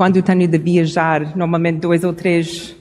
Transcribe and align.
Quando 0.00 0.22
tenho 0.22 0.48
de 0.48 0.56
viajar, 0.56 1.36
normalmente 1.36 1.80
dois 1.80 2.04
ou 2.04 2.14
três 2.14 2.74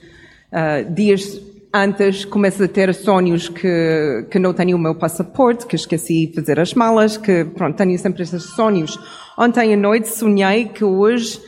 uh, 0.53 0.89
dias 0.89 1.37
antes, 1.73 2.23
começo 2.23 2.63
a 2.63 2.67
ter 2.69 2.95
sonhos 2.95 3.49
que, 3.49 4.25
que 4.31 4.39
não 4.39 4.53
tenho 4.53 4.77
o 4.77 4.79
meu 4.79 4.95
passaporte, 4.95 5.65
que 5.65 5.75
esqueci 5.75 6.27
de 6.27 6.35
fazer 6.35 6.57
as 6.61 6.73
malas, 6.73 7.17
que 7.17 7.43
pronto, 7.43 7.75
tenho 7.75 7.99
sempre 7.99 8.23
esses 8.23 8.43
sonhos. 8.43 8.97
Ontem 9.37 9.73
à 9.73 9.75
noite 9.75 10.07
sonhei 10.07 10.69
que 10.69 10.85
hoje 10.85 11.41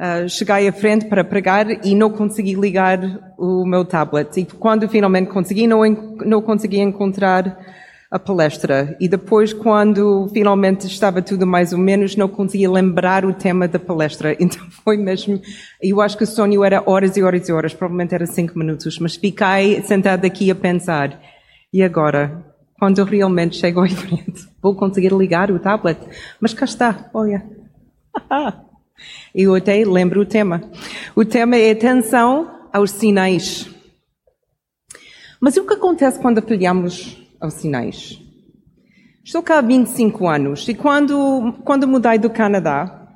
Uh, 0.00 0.28
cheguei 0.28 0.68
à 0.68 0.72
frente 0.72 1.06
para 1.06 1.24
pregar 1.24 1.84
e 1.84 1.92
não 1.92 2.08
consegui 2.08 2.54
ligar 2.54 3.00
o 3.36 3.66
meu 3.66 3.84
tablet. 3.84 4.40
E 4.40 4.44
quando 4.44 4.88
finalmente 4.88 5.28
consegui, 5.28 5.66
não, 5.66 5.80
não 6.24 6.40
consegui 6.40 6.78
encontrar 6.78 7.58
a 8.10 8.18
palestra. 8.18 8.96
E 8.98 9.08
depois, 9.08 9.52
quando 9.52 10.28
finalmente 10.32 10.86
estava 10.86 11.20
tudo 11.20 11.46
mais 11.46 11.72
ou 11.72 11.78
menos, 11.78 12.16
não 12.16 12.28
conseguia 12.28 12.70
lembrar 12.70 13.24
o 13.24 13.34
tema 13.34 13.68
da 13.68 13.78
palestra. 13.78 14.36
Então 14.40 14.66
foi 14.82 14.96
mesmo, 14.96 15.40
eu 15.82 16.00
acho 16.00 16.16
que 16.16 16.24
o 16.24 16.26
sonho 16.26 16.64
era 16.64 16.82
horas 16.86 17.16
e 17.16 17.22
horas 17.22 17.48
e 17.48 17.52
horas, 17.52 17.74
provavelmente 17.74 18.14
era 18.14 18.26
cinco 18.26 18.58
minutos, 18.58 18.98
mas 18.98 19.16
fiquei 19.16 19.82
sentada 19.82 20.26
aqui 20.26 20.50
a 20.50 20.54
pensar, 20.54 21.20
e 21.72 21.82
agora? 21.82 22.44
Quando 22.78 23.02
realmente 23.04 23.56
chego 23.56 23.80
à 23.80 23.88
frente, 23.88 24.48
vou 24.62 24.74
conseguir 24.74 25.12
ligar 25.12 25.50
o 25.50 25.58
tablet? 25.58 25.98
Mas 26.40 26.54
cá 26.54 26.64
está, 26.64 27.10
olha. 27.12 27.44
Eu 29.34 29.54
até 29.54 29.84
lembro 29.84 30.22
o 30.22 30.26
tema. 30.26 30.62
O 31.14 31.24
tema 31.24 31.56
é 31.56 31.70
atenção 31.70 32.68
aos 32.72 32.90
sinais. 32.90 33.68
Mas 35.40 35.56
o 35.56 35.64
que 35.64 35.74
acontece 35.74 36.18
quando 36.18 36.38
apelhamos 36.38 37.27
aos 37.40 37.54
sinais? 37.54 38.20
Estou 39.24 39.42
cá 39.42 39.58
há 39.58 39.60
25 39.60 40.26
anos 40.26 40.68
e 40.68 40.74
quando, 40.74 41.54
quando 41.64 41.86
mudei 41.86 42.18
do 42.18 42.30
Canadá, 42.30 43.08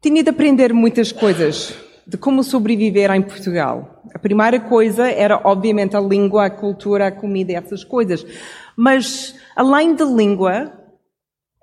tinha 0.00 0.22
de 0.22 0.30
aprender 0.30 0.72
muitas 0.72 1.12
coisas 1.12 1.74
de 2.06 2.16
como 2.16 2.42
sobreviver 2.42 3.10
em 3.10 3.22
Portugal. 3.22 4.02
A 4.14 4.18
primeira 4.18 4.58
coisa 4.58 5.10
era, 5.10 5.40
obviamente, 5.44 5.94
a 5.94 6.00
língua, 6.00 6.46
a 6.46 6.50
cultura, 6.50 7.08
a 7.08 7.12
comida, 7.12 7.52
essas 7.52 7.84
coisas. 7.84 8.24
Mas, 8.76 9.34
além 9.54 9.94
da 9.94 10.04
língua, 10.04 10.72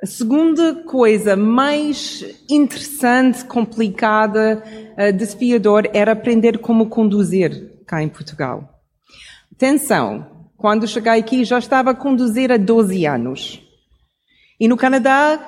a 0.01 0.05
segunda 0.05 0.83
coisa 0.83 1.35
mais 1.35 2.23
interessante, 2.49 3.43
complicada, 3.45 4.63
uh, 4.97 5.11
desafiadora 5.11 5.89
era 5.93 6.11
aprender 6.11 6.59
como 6.59 6.87
conduzir 6.89 7.81
cá 7.87 8.03
em 8.03 8.09
Portugal. 8.09 8.69
Atenção, 9.51 10.34
quando 10.65 10.87
cheguei 10.87 11.19
aqui 11.19 11.45
já 11.45 11.59
estava 11.59 11.91
a 11.91 11.93
conduzir 11.93 12.51
há 12.51 12.57
12 12.57 13.05
anos. 13.05 13.61
E 14.59 14.67
no 14.67 14.75
Canadá, 14.75 15.39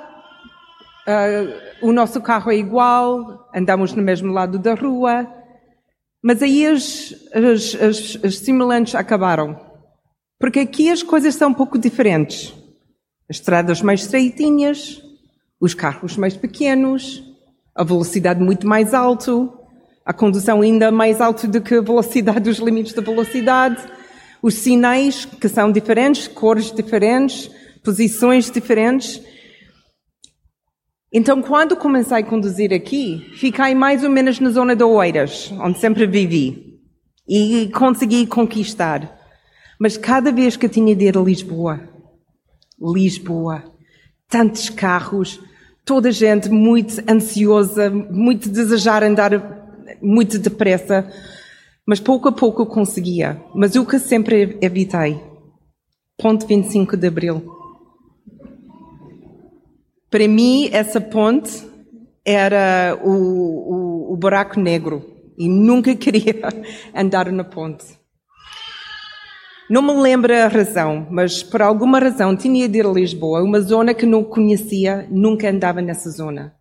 uh, 1.07 1.87
o 1.87 1.91
nosso 1.91 2.21
carro 2.21 2.51
é 2.51 2.55
igual, 2.55 3.49
andamos 3.51 3.93
no 3.93 4.03
mesmo 4.03 4.31
lado 4.31 4.59
da 4.59 4.75
rua, 4.75 5.27
mas 6.21 6.43
aí 6.43 6.67
as, 6.67 7.15
as, 7.33 7.73
as, 7.81 8.19
as 8.23 8.37
simulantes 8.37 8.93
acabaram. 8.93 9.59
Porque 10.39 10.59
aqui 10.59 10.91
as 10.91 11.01
coisas 11.01 11.33
são 11.33 11.49
um 11.49 11.53
pouco 11.55 11.79
diferentes. 11.79 12.53
As 13.27 13.37
estradas 13.37 13.81
mais 13.81 14.01
estreitinhas, 14.01 15.01
os 15.59 15.73
carros 15.73 16.15
mais 16.15 16.37
pequenos, 16.37 17.23
a 17.73 17.83
velocidade 17.83 18.39
muito 18.39 18.67
mais 18.67 18.93
alto, 18.93 19.51
a 20.05 20.13
condução 20.13 20.61
ainda 20.61 20.91
mais 20.91 21.19
alta 21.19 21.47
do 21.47 21.59
que 21.59 21.73
a 21.73 21.81
velocidade 21.81 22.41
dos 22.41 22.59
limites 22.59 22.93
da 22.93 23.01
velocidade, 23.01 23.97
os 24.41 24.55
sinais 24.55 25.25
que 25.25 25.49
são 25.49 25.71
diferentes, 25.71 26.27
cores 26.27 26.71
diferentes, 26.71 27.49
posições 27.83 28.49
diferentes. 28.51 29.21
Então, 31.11 31.41
quando 31.41 31.75
comecei 31.75 32.17
a 32.17 32.23
conduzir 32.23 32.73
aqui, 32.73 33.31
fiquei 33.35 33.73
mais 33.73 34.03
ou 34.03 34.09
menos 34.09 34.39
na 34.39 34.49
zona 34.49 34.75
de 34.75 34.83
Oeiras, 34.83 35.51
onde 35.59 35.79
sempre 35.79 36.05
vivi. 36.05 36.79
E 37.27 37.69
consegui 37.73 38.25
conquistar. 38.25 39.17
Mas 39.79 39.97
cada 39.97 40.31
vez 40.31 40.55
que 40.55 40.69
tinha 40.69 40.95
de 40.95 41.05
ir 41.05 41.17
a 41.17 41.21
Lisboa, 41.21 41.81
Lisboa. 42.79 43.63
Tantos 44.29 44.69
carros, 44.69 45.39
toda 45.85 46.09
a 46.09 46.11
gente 46.11 46.49
muito 46.49 47.01
ansiosa, 47.09 47.89
muito 47.89 48.49
desejar 48.49 49.03
andar 49.03 49.31
muito 50.01 50.37
depressa, 50.37 51.09
mas 51.87 52.01
pouco 52.01 52.27
a 52.27 52.31
pouco 52.33 52.63
eu 52.63 52.65
conseguia. 52.65 53.41
Mas 53.55 53.75
o 53.77 53.85
que 53.85 53.97
sempre 53.97 54.57
evitei, 54.61 55.23
ponte 56.17 56.45
25 56.45 56.97
de 56.97 57.07
Abril. 57.07 57.49
Para 60.09 60.27
mim, 60.27 60.69
essa 60.73 60.99
ponte 60.99 61.65
era 62.25 62.99
o, 63.01 63.09
o, 63.09 64.13
o 64.13 64.17
buraco 64.17 64.59
negro 64.59 65.01
e 65.37 65.47
nunca 65.47 65.95
queria 65.95 66.49
andar 66.93 67.31
na 67.31 67.45
ponte. 67.45 67.85
Não 69.69 69.81
me 69.81 69.93
lembro 69.93 70.33
a 70.33 70.47
razão, 70.47 71.07
mas 71.09 71.41
por 71.41 71.61
alguma 71.61 71.99
razão 71.99 72.35
tinha 72.35 72.67
de 72.67 72.79
ir 72.79 72.85
a 72.85 72.91
Lisboa, 72.91 73.43
uma 73.43 73.61
zona 73.61 73.93
que 73.93 74.05
não 74.05 74.23
conhecia, 74.23 75.07
nunca 75.09 75.49
andava 75.49 75.81
nessa 75.81 76.09
zona. 76.09 76.53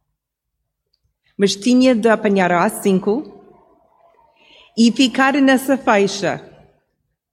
Mas 1.39 1.55
tinha 1.55 1.95
de 1.95 2.09
apanhar 2.09 2.51
a 2.51 2.69
A5 2.69 3.36
e 4.77 4.93
ficar 4.93 5.33
nessa 5.35 5.79
faixa, 5.79 6.39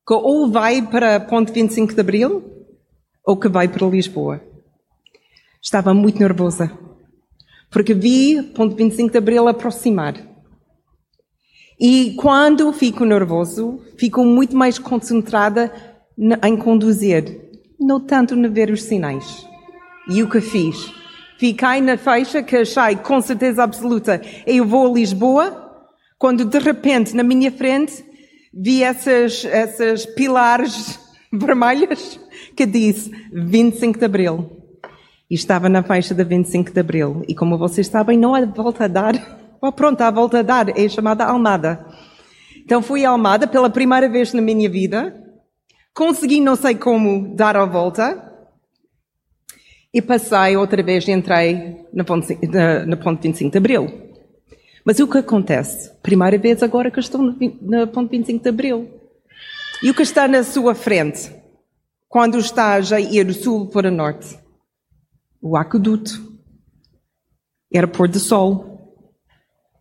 que 0.07 0.13
ou 0.13 0.49
vai 0.49 0.81
para 0.81 1.19
Ponte 1.19 1.51
25 1.51 1.93
de 1.93 1.99
Abril 1.99 2.43
ou 3.25 3.37
que 3.37 3.49
vai 3.49 3.67
para 3.67 3.87
Lisboa. 3.87 4.41
Estava 5.61 5.93
muito 5.93 6.19
nervosa, 6.19 6.71
porque 7.69 7.93
vi 7.93 8.41
Ponte 8.41 8.75
25 8.75 9.11
de 9.11 9.17
Abril 9.17 9.47
aproximar. 9.47 10.15
E 11.79 12.13
quando 12.15 12.71
fico 12.71 13.03
nervoso, 13.03 13.81
fico 13.97 14.23
muito 14.23 14.55
mais 14.55 14.79
concentrada 14.79 15.71
em 16.45 16.55
conduzir, 16.55 17.41
não 17.79 17.99
tanto 17.99 18.35
em 18.35 18.47
ver 18.49 18.69
os 18.69 18.83
sinais. 18.83 19.45
E 20.09 20.21
o 20.21 20.29
que 20.29 20.39
fiz? 20.39 20.93
Fiquei 21.37 21.81
na 21.81 21.97
faixa 21.97 22.43
que 22.43 22.57
achei 22.57 22.95
com 22.97 23.19
certeza 23.19 23.63
absoluta, 23.63 24.21
eu 24.45 24.65
vou 24.65 24.87
a 24.87 24.93
Lisboa, 24.93 25.62
quando 26.23 26.45
de 26.45 26.57
repente 26.57 27.13
na 27.13 27.21
minha 27.21 27.51
frente 27.51 28.01
vi 28.53 28.81
essas, 28.81 29.43
essas 29.43 30.05
pilares 30.05 30.97
vermelhas 31.29 32.17
que 32.55 32.65
disse 32.65 33.11
25 33.33 33.99
de 33.99 34.05
Abril. 34.05 34.49
E 35.29 35.35
estava 35.35 35.67
na 35.67 35.83
faixa 35.83 36.15
da 36.15 36.23
25 36.23 36.71
de 36.71 36.79
Abril. 36.79 37.25
E 37.27 37.35
como 37.35 37.57
vocês 37.57 37.87
sabem, 37.87 38.17
não 38.17 38.33
há 38.33 38.45
volta 38.45 38.85
a 38.85 38.87
dar 38.87 39.13
Oh, 39.61 39.73
pronto, 39.73 39.99
à 39.99 40.09
volta 40.11 40.39
a 40.39 40.41
dar, 40.41 40.69
é 40.69 40.87
chamada 40.87 41.25
Almada. 41.25 41.85
Então 42.63 42.81
fui 42.81 43.03
a 43.03 43.09
Almada 43.09 43.45
pela 43.45 43.69
primeira 43.69 44.07
vez 44.07 44.31
na 44.31 44.41
minha 44.41 44.69
vida, 44.69 45.13
consegui 45.93 46.39
não 46.39 46.55
sei 46.55 46.75
como 46.75 47.35
dar 47.35 47.57
a 47.57 47.65
volta, 47.65 48.31
e 49.93 50.01
passei 50.01 50.55
outra 50.55 50.81
vez 50.81 51.05
entrei 51.09 51.85
na 51.93 52.05
ponte, 52.05 52.37
na, 52.47 52.85
na 52.85 52.95
ponte 52.95 53.23
25 53.23 53.51
de 53.51 53.57
Abril. 53.57 54.12
Mas 54.85 54.99
o 54.99 55.07
que 55.07 55.17
acontece? 55.17 55.91
Primeira 56.01 56.37
vez 56.37 56.61
agora 56.61 56.91
que 56.91 56.99
estou 56.99 57.21
na 57.61 57.87
ponte 57.87 58.11
25 58.11 58.43
de 58.43 58.49
Abril. 58.49 58.89
E 59.81 59.89
o 59.89 59.93
que 59.93 60.03
está 60.03 60.27
na 60.27 60.43
sua 60.43 60.75
frente? 60.75 61.33
Quando 62.09 62.37
estás 62.37 62.91
a 62.91 62.99
ir 62.99 63.25
do 63.25 63.33
sul 63.33 63.67
para 63.67 63.87
o 63.87 63.91
norte? 63.91 64.37
O 65.41 65.55
aqueduto. 65.55 66.33
Era 67.73 67.87
pôr 67.87 68.07
do 68.07 68.19
sol. 68.19 68.95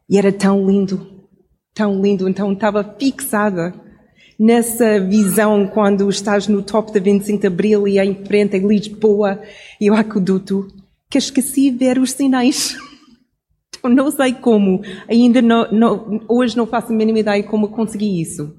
E 0.09 0.19
era 0.19 0.33
tão 0.33 0.67
lindo, 0.67 1.27
tão 1.75 2.01
lindo. 2.01 2.29
Então 2.29 2.53
estava 2.53 2.97
fixada 2.99 3.75
nessa 4.39 5.01
visão 5.01 5.67
quando 5.67 6.09
estás 6.09 6.49
no 6.49 6.63
top 6.63 6.93
da 6.93 7.01
25 7.01 7.41
de 7.41 7.47
Abril 7.47 7.87
e 7.87 7.99
em 7.99 8.25
frente 8.25 8.57
em 8.57 8.67
Lisboa 8.67 9.41
e 9.81 9.91
o 9.91 9.95
aqueduto, 9.95 10.67
que 11.09 11.19
esqueci 11.19 11.71
de 11.71 11.79
ver 11.79 11.99
os 11.99 12.13
sinais. 12.13 12.77
Não 13.85 14.11
sei 14.11 14.33
como, 14.33 14.81
ainda 15.09 15.43
não, 15.43 15.71
não, 15.73 16.21
hoje 16.29 16.57
não 16.57 16.67
faço 16.67 16.93
a 16.93 16.97
mínima 16.97 17.19
ideia 17.19 17.43
como 17.43 17.69
consegui 17.69 18.21
isso. 18.21 18.55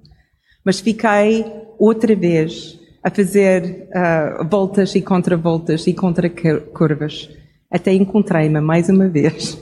Mas 0.65 0.79
fiquei 0.79 1.45
outra 1.79 2.15
vez 2.15 2.79
a 3.03 3.09
fazer 3.09 3.89
uh, 3.89 4.47
voltas 4.47 4.95
e 4.95 5.01
contravoltas 5.01 5.85
e 5.87 5.93
contra-curvas 5.93 7.29
até 7.73 7.91
encontrei-me 7.91 8.61
mais 8.61 8.87
uma 8.87 9.09
vez 9.09 9.57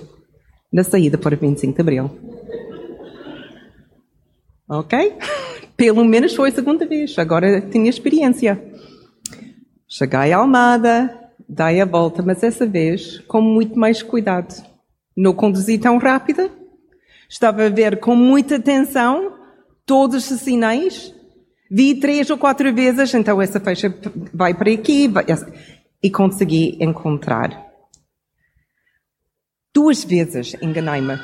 na 0.71 0.83
saída 0.83 1.17
para 1.17 1.35
25 1.35 1.73
de 1.73 1.81
Abril. 1.81 2.11
Ok? 4.67 5.13
Pelo 5.77 6.03
menos 6.03 6.35
foi 6.35 6.49
a 6.49 6.51
segunda 6.51 6.85
vez, 6.85 7.17
agora 7.17 7.61
tinha 7.61 7.89
experiência. 7.89 8.61
Cheguei 9.87 10.33
à 10.33 10.37
Almada, 10.37 11.31
dei 11.47 11.81
a 11.81 11.85
volta, 11.85 12.21
mas 12.21 12.43
essa 12.43 12.65
vez 12.65 13.19
com 13.19 13.41
muito 13.41 13.79
mais 13.79 14.03
cuidado. 14.03 14.70
Não 15.15 15.33
conduzi 15.33 15.77
tão 15.77 15.97
rápida, 15.97 16.49
estava 17.29 17.65
a 17.65 17.69
ver 17.69 17.99
com 17.99 18.15
muita 18.15 18.55
atenção 18.55 19.37
todos 19.85 20.29
os 20.31 20.39
sinais, 20.41 21.13
vi 21.69 21.99
três 21.99 22.29
ou 22.29 22.37
quatro 22.37 22.73
vezes, 22.73 23.13
então 23.13 23.41
essa 23.41 23.59
faixa 23.59 23.93
vai 24.33 24.53
para 24.53 24.71
aqui, 24.71 25.07
vai, 25.07 25.25
e 26.03 26.09
consegui 26.09 26.77
encontrar. 26.79 27.71
Duas 29.73 30.03
vezes 30.03 30.55
enganei-me. 30.61 31.19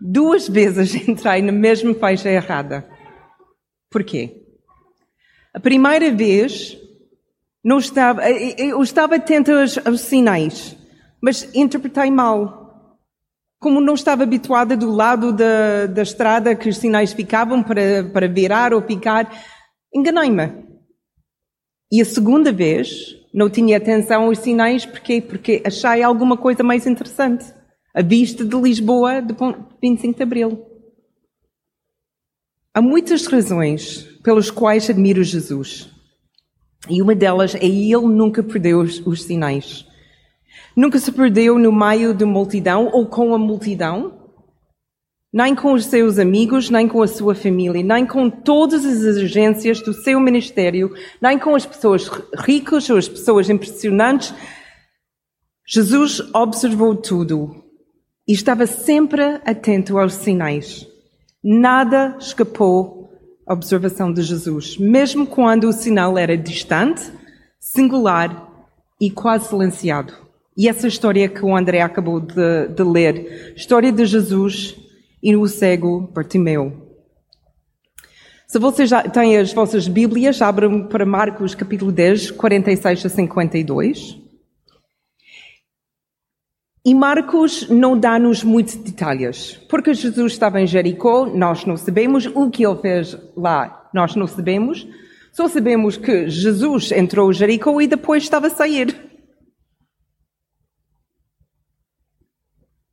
Duas 0.00 0.48
vezes 0.48 0.94
entrei 1.08 1.42
na 1.42 1.52
mesma 1.52 1.94
faixa 1.94 2.30
errada. 2.30 2.88
Porquê? 3.90 4.42
A 5.52 5.60
primeira 5.60 6.10
vez 6.10 6.78
não 7.62 7.78
estava, 7.78 8.28
eu 8.30 8.82
estava 8.82 9.16
atento 9.16 9.52
aos, 9.52 9.78
aos 9.86 10.00
sinais, 10.00 10.76
mas 11.20 11.48
interpretei 11.54 12.10
mal. 12.10 12.61
Como 13.62 13.80
não 13.80 13.94
estava 13.94 14.24
habituada 14.24 14.76
do 14.76 14.90
lado 14.90 15.32
da, 15.32 15.86
da 15.86 16.02
estrada 16.02 16.52
que 16.52 16.68
os 16.68 16.78
sinais 16.78 17.12
ficavam 17.12 17.62
para, 17.62 18.02
para 18.12 18.26
virar 18.26 18.74
ou 18.74 18.82
picar, 18.82 19.30
enganei-me. 19.94 20.66
E 21.92 22.02
a 22.02 22.04
segunda 22.04 22.50
vez, 22.50 23.14
não 23.32 23.48
tinha 23.48 23.76
atenção 23.76 24.24
aos 24.24 24.40
sinais, 24.40 24.84
porquê? 24.84 25.20
Porque 25.20 25.62
achei 25.64 26.02
alguma 26.02 26.36
coisa 26.36 26.64
mais 26.64 26.88
interessante. 26.88 27.44
A 27.94 28.02
vista 28.02 28.44
de 28.44 28.56
Lisboa 28.56 29.22
de 29.22 29.32
25 29.80 30.16
de 30.16 30.22
Abril. 30.24 30.66
Há 32.74 32.82
muitas 32.82 33.26
razões 33.26 34.02
pelas 34.24 34.50
quais 34.50 34.90
admiro 34.90 35.22
Jesus. 35.22 35.88
E 36.90 37.00
uma 37.00 37.14
delas 37.14 37.54
é 37.54 37.64
ele 37.64 38.08
nunca 38.08 38.42
perdeu 38.42 38.80
os, 38.80 38.98
os 39.06 39.22
sinais. 39.22 39.86
Nunca 40.76 40.98
se 40.98 41.12
perdeu 41.12 41.58
no 41.58 41.72
meio 41.72 42.14
de 42.14 42.24
multidão 42.24 42.88
ou 42.92 43.06
com 43.06 43.34
a 43.34 43.38
multidão, 43.38 44.22
nem 45.32 45.54
com 45.54 45.72
os 45.72 45.86
seus 45.86 46.18
amigos, 46.18 46.68
nem 46.68 46.86
com 46.86 47.02
a 47.02 47.08
sua 47.08 47.34
família, 47.34 47.82
nem 47.82 48.06
com 48.06 48.28
todas 48.28 48.84
as 48.84 49.00
exigências 49.02 49.80
do 49.80 49.94
seu 49.94 50.20
ministério, 50.20 50.94
nem 51.20 51.38
com 51.38 51.54
as 51.54 51.64
pessoas 51.64 52.10
ricas 52.38 52.88
ou 52.90 52.98
as 52.98 53.08
pessoas 53.08 53.48
impressionantes. 53.48 54.34
Jesus 55.66 56.20
observou 56.34 56.94
tudo 56.94 57.64
e 58.28 58.32
estava 58.32 58.66
sempre 58.66 59.40
atento 59.44 59.98
aos 59.98 60.14
sinais. 60.14 60.86
Nada 61.42 62.16
escapou 62.20 63.10
à 63.46 63.54
observação 63.54 64.12
de 64.12 64.22
Jesus, 64.22 64.76
mesmo 64.76 65.26
quando 65.26 65.64
o 65.68 65.72
sinal 65.72 66.16
era 66.18 66.36
distante, 66.36 67.10
singular 67.58 68.48
e 69.00 69.10
quase 69.10 69.48
silenciado. 69.48 70.21
E 70.56 70.68
essa 70.68 70.86
história 70.86 71.28
que 71.28 71.44
o 71.44 71.56
André 71.56 71.80
acabou 71.80 72.20
de, 72.20 72.68
de 72.68 72.82
ler, 72.82 73.54
história 73.56 73.90
de 73.90 74.04
Jesus 74.04 74.76
e 75.22 75.34
o 75.34 75.46
cego 75.48 76.10
Bartimeu. 76.12 76.90
Se 78.46 78.58
vocês 78.58 78.90
já 78.90 79.02
têm 79.02 79.38
as 79.38 79.50
vossas 79.52 79.88
Bíblias, 79.88 80.42
abram 80.42 80.86
para 80.86 81.06
Marcos 81.06 81.54
capítulo 81.54 81.90
10, 81.90 82.32
46 82.32 83.06
a 83.06 83.08
52. 83.08 84.18
E 86.84 86.94
Marcos 86.94 87.68
não 87.70 87.98
dá-nos 87.98 88.44
muitos 88.44 88.74
detalhes, 88.74 89.54
porque 89.70 89.94
Jesus 89.94 90.32
estava 90.32 90.60
em 90.60 90.66
Jericó, 90.66 91.26
nós 91.26 91.64
não 91.64 91.78
sabemos 91.78 92.26
o 92.26 92.50
que 92.50 92.66
ele 92.66 92.76
fez 92.76 93.16
lá, 93.36 93.88
nós 93.94 94.16
não 94.16 94.26
sabemos, 94.26 94.86
só 95.32 95.48
sabemos 95.48 95.96
que 95.96 96.28
Jesus 96.28 96.92
entrou 96.92 97.30
em 97.30 97.34
Jericó 97.34 97.80
e 97.80 97.86
depois 97.86 98.24
estava 98.24 98.48
a 98.48 98.50
sair. 98.50 99.01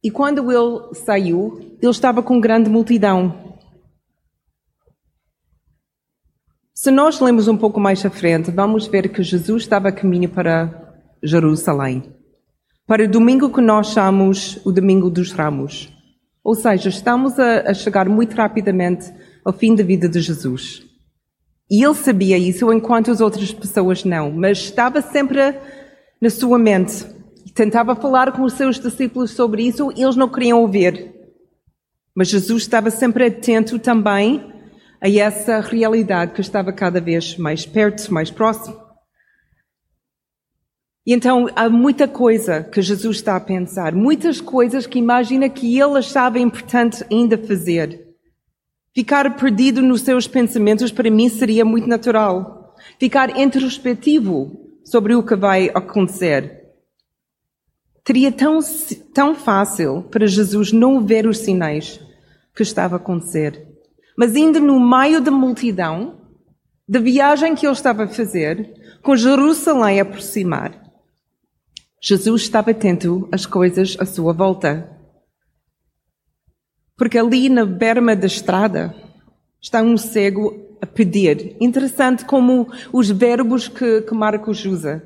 E 0.04 0.10
quando 0.10 0.50
ele 0.52 0.96
saiu, 0.96 1.78
ele 1.82 1.92
estava 1.92 2.24
com 2.24 2.40
grande 2.40 2.70
multidão. 2.70 3.58
Se 6.74 6.90
nós 6.90 7.20
lemos 7.20 7.50
um 7.50 7.58
pouco 7.58 7.80
mais 7.80 8.06
à 8.06 8.10
frente, 8.10 8.50
vamos 8.52 8.88
ver 8.88 9.10
que 9.10 9.22
Jesus 9.22 9.64
estava 9.64 9.90
a 9.90 9.92
caminho 9.92 10.30
para 10.30 10.96
Jerusalém. 11.22 12.16
Para 12.88 13.04
o 13.04 13.08
domingo 13.10 13.52
que 13.52 13.60
nós 13.60 13.88
chamamos 13.88 14.60
o 14.66 14.72
Domingo 14.72 15.10
dos 15.10 15.34
Ramos. 15.34 15.94
Ou 16.42 16.56
seja, 16.56 16.88
estamos 16.88 17.38
a, 17.38 17.74
chegar 17.74 18.08
muito 18.08 18.34
rapidamente 18.36 19.14
ao 19.44 19.52
fim 19.52 19.76
da 19.76 19.84
vida 19.84 20.08
de 20.08 20.22
Jesus. 20.22 20.82
E 21.70 21.84
ele 21.84 21.94
sabia 21.94 22.38
isso, 22.38 22.72
enquanto 22.72 23.12
as 23.12 23.20
outras 23.20 23.52
pessoas 23.52 24.06
não. 24.06 24.32
Mas 24.32 24.60
estava 24.60 25.02
sempre 25.02 25.60
na 26.22 26.30
sua 26.30 26.58
mente 26.58 27.06
tentava 27.52 27.96
falar 27.96 28.32
com 28.32 28.44
os 28.44 28.54
seus 28.54 28.80
discípulos 28.80 29.32
sobre 29.32 29.64
isso 29.64 29.92
e 29.96 30.04
eles 30.04 30.16
não 30.16 30.30
queriam 30.30 30.62
ouvir. 30.62 31.14
Mas 32.16 32.28
Jesus 32.28 32.64
estava 32.64 32.90
sempre 32.90 33.26
atento 33.26 33.80
também 33.80 34.54
a 35.02 35.10
essa 35.10 35.62
realidade 35.62 36.34
que 36.34 36.42
estava 36.42 36.74
cada 36.74 37.00
vez 37.00 37.38
mais 37.38 37.66
perto, 37.66 38.14
mais 38.14 38.30
próximo. 38.30 38.78
E 41.06 41.14
então 41.14 41.48
há 41.56 41.70
muita 41.70 42.08
coisa 42.08 42.64
que 42.64 42.82
Jesus 42.82 43.18
está 43.18 43.36
a 43.36 43.40
pensar, 43.40 43.96
muitas 43.96 44.42
coisas 44.42 44.86
que 44.86 45.00
imagina 45.00 45.50
que 45.50 45.80
ele 45.80 45.98
achava 45.98 46.38
importante 46.38 47.04
ainda 47.12 47.38
fazer. 47.38 48.08
Ficar 48.94 49.36
perdido 49.38 49.82
nos 49.82 50.02
seus 50.02 50.28
pensamentos 50.28 50.92
para 50.92 51.10
mim 51.10 51.30
seria 51.30 51.64
muito 51.64 51.88
natural. 51.88 52.76
Ficar 53.00 53.40
introspectivo 53.40 54.70
sobre 54.84 55.16
o 55.16 55.24
que 55.24 55.36
vai 55.36 55.72
acontecer. 55.74 56.59
Seria 58.06 58.32
tão, 58.32 58.60
tão 59.14 59.36
fácil 59.36 60.04
para 60.04 60.26
Jesus 60.26 60.72
não 60.72 61.06
ver 61.06 61.28
os 61.28 61.40
sinais 61.40 62.00
que 62.56 62.64
estava 62.64 62.96
a 62.96 62.98
acontecer. 62.98 63.68
Mas 64.18 64.36
ainda 64.36 64.60
no 64.60 64.80
meio 64.80 65.22
da 65.22 65.32
multidão, 65.32 66.20
da 66.88 67.00
viagem 67.00 67.56
que 67.56 67.66
ele 67.66 67.74
estava 67.74 68.04
a 68.04 68.08
fazer, 68.08 68.74
com 69.02 69.16
Jerusalém 69.16 70.00
a 70.00 70.04
aproximar, 70.04 70.90
Jesus 72.02 72.44
estava 72.44 72.72
atento 72.72 73.28
às 73.32 73.46
coisas 73.46 73.96
à 74.00 74.06
sua 74.06 74.34
volta. 74.34 74.90
Porque 76.98 77.18
ali 77.18 77.48
na 77.48 77.66
berma 77.66 78.16
da 78.16 78.28
estrada 78.28 78.96
está 79.62 79.82
um 79.82 79.98
cego 79.98 80.78
a 80.82 80.86
pedir. 80.86 81.56
Interessante 81.60 82.26
como 82.26 82.68
os 82.92 83.10
verbos 83.10 83.68
que, 83.68 84.02
que 84.02 84.14
Marcos 84.14 84.66
usa. 84.66 85.04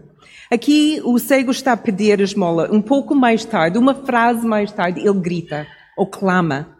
Aqui 0.53 1.01
o 1.03 1.17
cego 1.17 1.49
está 1.49 1.71
a 1.71 1.77
pedir 1.77 2.19
esmola. 2.19 2.69
Um 2.71 2.79
pouco 2.79 3.15
mais 3.15 3.43
tarde, 3.43 3.79
uma 3.79 3.95
frase 3.95 4.45
mais 4.45 4.71
tarde, 4.71 4.99
ele 4.99 5.19
grita 5.19 5.65
ou 5.97 6.05
clama. 6.05 6.77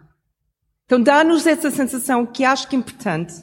Então 0.84 1.02
dá-nos 1.02 1.44
essa 1.44 1.72
sensação 1.72 2.24
que 2.24 2.44
acho 2.44 2.68
que 2.68 2.76
é 2.76 2.78
importante. 2.78 3.34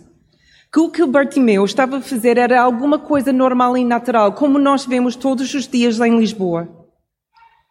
Que 0.72 0.80
o 0.80 0.90
que 0.90 1.04
o 1.04 1.08
Bartimeu 1.08 1.66
estava 1.66 1.98
a 1.98 2.02
fazer 2.02 2.38
era 2.38 2.62
alguma 2.62 2.98
coisa 2.98 3.34
normal 3.34 3.78
e 3.78 3.84
natural, 3.84 4.32
como 4.32 4.58
nós 4.58 4.86
vemos 4.86 5.18
todos 5.18 5.54
os 5.54 5.68
dias 5.68 6.00
em 6.00 6.18
Lisboa. 6.18 6.66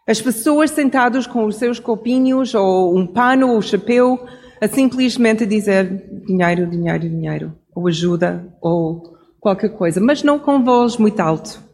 As 0.07 0.21
pessoas 0.21 0.71
sentadas 0.71 1.27
com 1.27 1.47
os 1.47 1.57
seus 1.57 1.81
copinhos, 1.81 2.55
ou 2.55 2.95
um 2.95 3.07
pano, 3.07 3.55
ou 3.55 3.63
chapéu, 3.63 4.23
a 4.61 4.69
simplesmente 4.69 5.47
dizer 5.47 5.89
dinheiro, 6.27 6.67
dinheiro, 6.67 7.09
dinheiro, 7.09 7.55
ou 7.75 7.89
ajuda, 7.89 8.55
ou 8.61 9.17
qualquer 9.41 9.71
coisa, 9.71 9.99
mas 9.99 10.23
não 10.23 10.39
com 10.39 10.63
voz 10.63 10.99
muito 10.99 11.21
alto. 11.21 11.70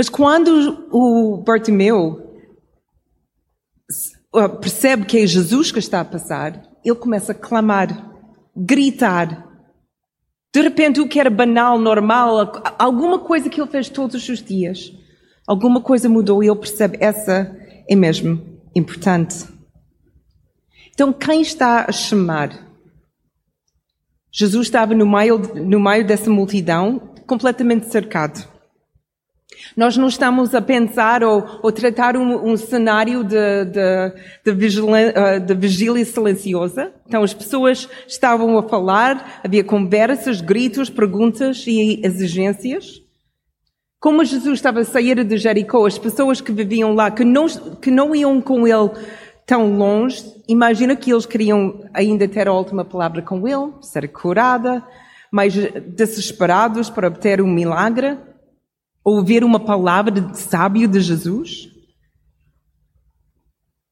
Mas 0.00 0.08
quando 0.08 0.86
o 0.90 1.42
Bartimeu 1.44 2.34
uh, 4.34 4.48
percebe 4.58 5.04
que 5.04 5.18
é 5.18 5.26
Jesus 5.26 5.70
que 5.70 5.78
está 5.78 6.00
a 6.00 6.04
passar, 6.06 6.62
ele 6.82 6.96
começa 6.96 7.32
a 7.32 7.34
clamar, 7.34 8.10
gritar. 8.56 9.46
De 10.54 10.62
repente, 10.62 11.02
o 11.02 11.06
que 11.06 11.20
era 11.20 11.28
banal, 11.28 11.78
normal, 11.78 12.50
alguma 12.78 13.18
coisa 13.18 13.50
que 13.50 13.60
ele 13.60 13.70
fez 13.70 13.90
todos 13.90 14.26
os 14.26 14.42
dias, 14.42 14.90
alguma 15.46 15.82
coisa 15.82 16.08
mudou 16.08 16.42
e 16.42 16.46
ele 16.46 16.56
percebe 16.56 16.96
essa 16.98 17.54
é 17.86 17.94
mesmo 17.94 18.58
importante. 18.74 19.46
Então, 20.94 21.12
quem 21.12 21.42
está 21.42 21.84
a 21.86 21.92
chamar? 21.92 22.66
Jesus 24.32 24.68
estava 24.68 24.94
no 24.94 25.06
meio, 25.06 25.36
no 25.62 25.78
meio 25.78 26.06
dessa 26.06 26.30
multidão, 26.30 27.12
completamente 27.26 27.92
cercado. 27.92 28.59
Nós 29.76 29.96
não 29.96 30.08
estamos 30.08 30.54
a 30.54 30.60
pensar 30.60 31.22
ou, 31.22 31.60
ou 31.62 31.72
tratar 31.72 32.16
um, 32.16 32.50
um, 32.50 32.56
cenário 32.56 33.22
de, 33.22 33.64
de, 33.64 34.54
de, 34.54 34.80
uh, 34.80 35.40
de 35.40 35.54
vigília 35.54 36.04
silenciosa. 36.04 36.92
Então 37.06 37.22
as 37.22 37.34
pessoas 37.34 37.88
estavam 38.06 38.58
a 38.58 38.62
falar, 38.62 39.40
havia 39.44 39.64
conversas, 39.64 40.40
gritos, 40.40 40.90
perguntas 40.90 41.64
e 41.66 42.00
exigências. 42.04 43.02
Como 44.00 44.24
Jesus 44.24 44.54
estava 44.54 44.80
a 44.80 44.84
sair 44.84 45.22
de 45.24 45.36
Jericó, 45.36 45.86
as 45.86 45.98
pessoas 45.98 46.40
que 46.40 46.52
viviam 46.52 46.94
lá, 46.94 47.10
que 47.10 47.24
não, 47.24 47.46
que 47.46 47.90
não 47.90 48.14
iam 48.14 48.40
com 48.40 48.66
ele 48.66 48.90
tão 49.46 49.76
longe, 49.76 50.24
imagina 50.48 50.96
que 50.96 51.12
eles 51.12 51.26
queriam 51.26 51.84
ainda 51.92 52.26
ter 52.26 52.48
a 52.48 52.52
última 52.52 52.84
palavra 52.84 53.20
com 53.20 53.46
ele, 53.46 53.72
ser 53.82 54.08
curada, 54.08 54.82
mas 55.30 55.54
desesperados 55.86 56.88
para 56.88 57.08
obter 57.08 57.42
um 57.42 57.46
milagre 57.46 58.16
ouvir 59.04 59.44
uma 59.44 59.60
palavra 59.60 60.20
de 60.20 60.38
sábio 60.38 60.86
de 60.86 61.00
Jesus. 61.00 61.68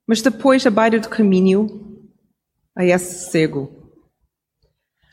Mas 0.07 0.23
depois, 0.23 0.67
à 0.67 0.71
beira 0.71 1.01
do 1.01 1.09
caminho, 1.09 1.99
a 2.77 2.85
esse 2.85 3.31
cego. 3.31 3.93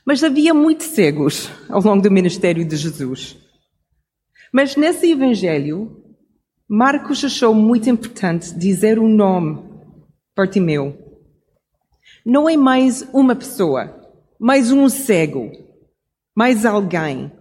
Mas 0.06 0.24
havia 0.24 0.54
muitos 0.54 0.88
cegos 0.88 1.50
ao 1.68 1.82
longo 1.82 2.04
do 2.04 2.12
ministério 2.12 2.64
de 2.64 2.76
Jesus. 2.76 3.38
Mas 4.54 4.76
nesse 4.76 5.12
evangelho, 5.12 6.04
Marcos 6.68 7.24
achou 7.24 7.54
muito 7.54 7.90
importante 7.90 8.58
dizer 8.58 9.00
o 9.00 9.08
nome 9.08 9.64
Bartimeu. 10.36 10.98
Não 12.26 12.50
é 12.50 12.58
mais 12.58 13.02
uma 13.14 13.36
pessoa, 13.36 14.12
mais 14.40 14.72
um 14.72 14.88
cego, 14.90 15.52
mais 16.36 16.66
alguém. 16.66 17.32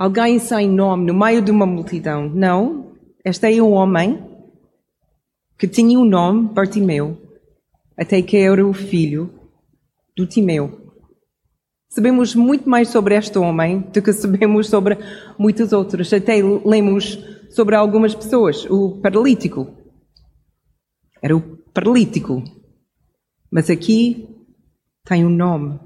Alguém 0.00 0.38
sem 0.38 0.66
nome 0.66 1.04
no 1.04 1.12
meio 1.12 1.42
de 1.42 1.50
uma 1.50 1.66
multidão. 1.66 2.26
Não, 2.26 2.96
este 3.22 3.58
é 3.58 3.62
um 3.62 3.72
homem 3.72 4.18
que 5.58 5.68
tinha 5.68 5.98
o 5.98 6.00
um 6.00 6.06
nome 6.06 6.48
Bartimeu, 6.54 7.20
até 7.98 8.22
que 8.22 8.38
era 8.38 8.66
o 8.66 8.72
filho 8.72 9.30
do 10.16 10.26
Timeu. 10.26 10.94
Sabemos 11.90 12.34
muito 12.34 12.66
mais 12.66 12.88
sobre 12.88 13.14
este 13.14 13.36
homem 13.36 13.80
do 13.92 14.00
que 14.00 14.10
sabemos 14.14 14.70
sobre 14.70 14.96
muitos 15.38 15.70
outros. 15.70 16.10
Até 16.14 16.36
lemos 16.64 17.18
sobre 17.50 17.76
algumas 17.76 18.14
pessoas. 18.14 18.64
O 18.70 19.02
paralítico. 19.02 19.70
Era 21.20 21.36
o 21.36 21.42
paralítico. 21.74 22.42
Mas 23.52 23.68
aqui 23.68 24.34
tem 25.04 25.26
um 25.26 25.28
nome. 25.28 25.78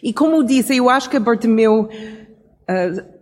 E 0.00 0.12
como 0.12 0.44
disse, 0.44 0.76
eu 0.76 0.88
acho 0.88 1.10
que 1.10 1.18
Bartimeu 1.18 1.88
uh, 2.68 3.18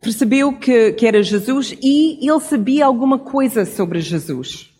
percebeu 0.00 0.58
que, 0.58 0.92
que 0.92 1.06
era 1.06 1.22
Jesus 1.22 1.76
e 1.82 2.18
ele 2.28 2.40
sabia 2.40 2.86
alguma 2.86 3.18
coisa 3.18 3.64
sobre 3.64 4.00
Jesus. 4.00 4.70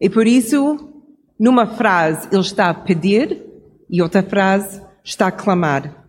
E 0.00 0.08
por 0.08 0.26
isso, 0.26 1.04
numa 1.38 1.66
frase, 1.66 2.28
ele 2.32 2.40
está 2.40 2.70
a 2.70 2.74
pedir 2.74 3.44
e 3.88 4.00
outra 4.00 4.22
frase, 4.22 4.82
está 5.04 5.26
a 5.26 5.32
clamar. 5.32 6.06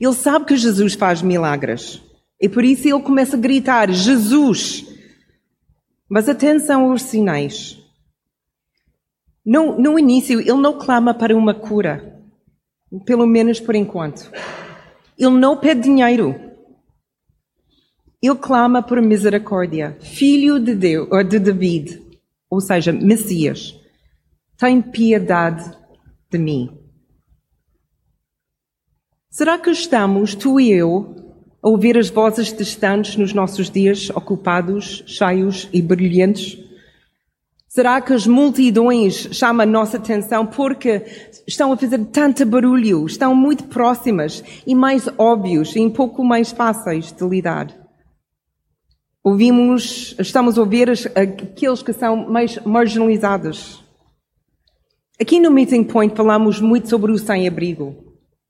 Ele 0.00 0.12
sabe 0.12 0.44
que 0.44 0.56
Jesus 0.56 0.94
faz 0.94 1.22
milagres. 1.22 2.02
E 2.40 2.48
por 2.48 2.64
isso 2.64 2.86
ele 2.86 3.02
começa 3.02 3.36
a 3.36 3.40
gritar: 3.40 3.90
Jesus! 3.90 4.86
Mas 6.08 6.28
atenção 6.28 6.90
aos 6.90 7.02
sinais. 7.02 7.78
No, 9.44 9.78
no 9.78 9.98
início, 9.98 10.40
ele 10.40 10.54
não 10.54 10.78
clama 10.78 11.14
para 11.14 11.36
uma 11.36 11.54
cura. 11.54 12.20
Pelo 13.04 13.26
menos 13.26 13.60
por 13.60 13.74
enquanto. 13.74 14.30
Ele 15.18 15.38
não 15.38 15.56
pede 15.56 15.82
dinheiro. 15.82 16.34
Ele 18.22 18.36
clama 18.36 18.82
por 18.82 19.00
misericórdia. 19.02 19.96
Filho 20.00 20.58
de 20.58 20.74
Deus, 20.74 21.08
ou 21.10 21.22
de 21.22 21.38
David, 21.38 22.02
ou 22.48 22.60
seja, 22.60 22.92
Messias, 22.92 23.78
tem 24.56 24.80
piedade 24.80 25.76
de 26.30 26.38
mim. 26.38 26.78
Será 29.30 29.58
que 29.58 29.70
estamos, 29.70 30.34
tu 30.34 30.60
e 30.60 30.70
eu, 30.70 31.16
a 31.62 31.68
ouvir 31.68 31.98
as 31.98 32.08
vozes 32.08 32.52
distantes 32.52 33.16
nos 33.16 33.32
nossos 33.32 33.68
dias 33.68 34.08
ocupados, 34.10 35.02
cheios 35.06 35.68
e 35.72 35.82
brilhantes? 35.82 36.63
Será 37.74 38.00
que 38.00 38.12
as 38.12 38.24
multidões 38.24 39.30
chamam 39.32 39.64
a 39.64 39.66
nossa 39.66 39.96
atenção 39.96 40.46
porque 40.46 41.02
estão 41.44 41.72
a 41.72 41.76
fazer 41.76 41.98
tanto 42.04 42.46
barulho, 42.46 43.04
estão 43.04 43.34
muito 43.34 43.64
próximas 43.64 44.44
e 44.64 44.76
mais 44.76 45.08
óbvios 45.18 45.74
e 45.74 45.80
um 45.80 45.90
pouco 45.90 46.22
mais 46.22 46.52
fáceis 46.52 47.10
de 47.10 47.26
lidar? 47.26 47.66
Ouvimos, 49.24 50.14
estamos 50.20 50.56
a 50.56 50.60
ouvir 50.60 50.88
aqueles 51.16 51.82
que 51.82 51.92
são 51.92 52.30
mais 52.30 52.60
marginalizados. 52.64 53.82
Aqui 55.20 55.40
no 55.40 55.50
Meeting 55.50 55.82
Point 55.82 56.14
falamos 56.14 56.60
muito 56.60 56.88
sobre 56.88 57.10
o 57.10 57.18
sem-abrigo, 57.18 57.96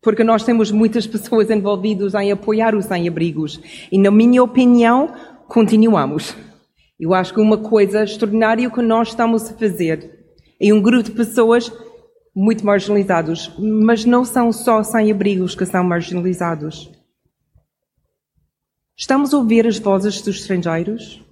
porque 0.03 0.23
nós 0.23 0.45
temos 0.45 0.71
muitas 0.71 1.07
pessoas 1.07 1.49
envolvidas 1.49 2.13
em 2.13 2.31
apoiar 2.31 2.75
os 2.75 2.85
sem-abrigos. 2.85 3.59
E, 3.91 3.99
na 3.99 4.11
minha 4.11 4.43
opinião, 4.43 5.15
continuamos. 5.49 6.37
Eu 7.05 7.13
acho 7.13 7.35
que 7.35 7.41
uma 7.41 7.59
coisa 7.59 8.03
extraordinária 8.03 8.71
que 8.71 8.81
nós 8.81 9.09
estamos 9.09 9.51
a 9.51 9.53
fazer 9.53 10.25
é 10.59 10.73
um 10.73 10.81
grupo 10.81 11.03
de 11.03 11.11
pessoas 11.11 11.71
muito 12.35 12.65
marginalizados, 12.65 13.53
mas 13.59 14.07
não 14.07 14.25
são 14.25 14.51
só 14.51 14.83
sem-abrigos 14.83 15.55
que 15.55 15.67
são 15.67 15.85
marginalizados. 15.85 16.91
Estamos 18.97 19.35
a 19.35 19.37
ouvir 19.37 19.67
as 19.67 19.79
vozes 19.79 20.23
dos 20.23 20.37
estrangeiros? 20.37 21.23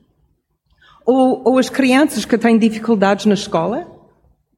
Ou, 1.06 1.40
ou 1.42 1.58
as 1.58 1.70
crianças 1.70 2.26
que 2.26 2.36
têm 2.36 2.58
dificuldades 2.58 3.24
na 3.24 3.32
escola? 3.32 3.90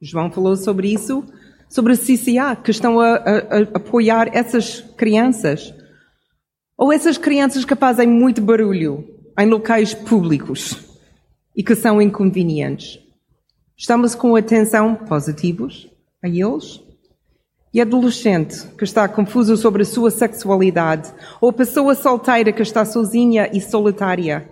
João 0.03 0.33
falou 0.33 0.57
sobre 0.57 0.93
isso, 0.93 1.23
sobre 1.69 1.93
a 1.93 1.97
CCA, 1.97 2.57
que 2.57 2.73
estão 2.73 2.99
a, 2.99 3.15
a, 3.15 3.19
a 3.19 3.61
apoiar 3.77 4.37
essas 4.37 4.81
crianças. 4.97 5.73
Ou 6.77 6.93
essas 6.93 7.17
crianças 7.17 7.65
que 7.65 7.77
fazem 7.77 8.09
muito 8.09 8.43
barulho 8.43 9.09
em 9.39 9.47
locais 9.47 9.95
públicos 9.95 10.84
e 11.55 11.63
que 11.63 11.75
são 11.75 12.01
inconvenientes. 12.01 12.99
Estamos 13.77 14.15
com 14.15 14.37
atenção 14.37 14.95
positivos 14.95 15.89
a 16.23 16.29
eles? 16.29 16.85
e 17.75 17.81
adolescente 17.81 18.69
que 18.79 18.85
está 18.85 19.09
confuso 19.09 19.57
sobre 19.57 19.83
a 19.83 19.85
sua 19.85 20.09
sexualidade, 20.09 21.13
ou 21.41 21.51
a 21.51 21.53
pessoa 21.53 21.97
solteira 21.97 22.53
que 22.53 22.63
está 22.63 22.85
sozinha 22.85 23.51
e 23.53 23.61
solitária, 23.61 24.49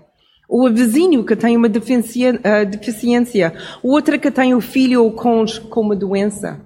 ou 0.49 0.66
o 0.66 0.73
vizinho 0.73 1.25
que 1.25 1.37
tem 1.37 1.56
uma 1.56 1.68
uh, 1.68 2.66
deficiência, 2.66 3.54
outra 3.80 4.18
que 4.18 4.28
tem 4.28 4.54
o 4.54 4.61
filho 4.61 5.04
ou 5.04 5.12
cônjuge 5.12 5.61
com 5.61 5.82
uma 5.82 5.94
doença. 5.94 6.61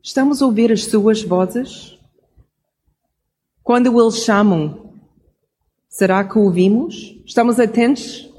Estamos 0.00 0.40
a 0.40 0.46
ouvir 0.46 0.70
as 0.70 0.84
suas 0.84 1.20
vozes? 1.24 1.98
Quando 3.64 4.00
eles 4.00 4.22
chamam, 4.24 4.85
será 5.96 6.22
que 6.24 6.38
ouvimos? 6.38 7.18
Estamos 7.24 7.58
atentos 7.58 8.30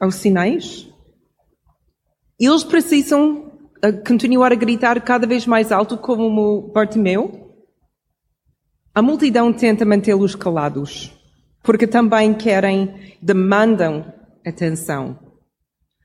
aos 0.00 0.16
sinais? 0.16 0.88
Eles 2.38 2.64
precisam 2.64 3.52
a 3.80 3.92
continuar 3.92 4.50
a 4.50 4.56
gritar 4.56 5.00
cada 5.02 5.24
vez 5.24 5.46
mais 5.46 5.70
alto 5.70 5.96
como 5.96 6.72
Bartimeu? 6.72 7.54
A 8.92 9.00
multidão 9.00 9.52
tenta 9.52 9.84
mantê-los 9.84 10.34
calados, 10.34 11.12
porque 11.62 11.86
também 11.86 12.34
querem, 12.34 13.16
demandam 13.22 14.12
atenção. 14.44 15.16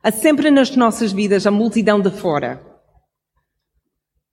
Há 0.03 0.11
sempre 0.11 0.51
nas 0.51 0.75
nossas 0.75 1.11
vidas 1.11 1.47
a 1.47 1.51
multidão 1.51 1.99
de 1.99 2.11
fora. 2.11 2.61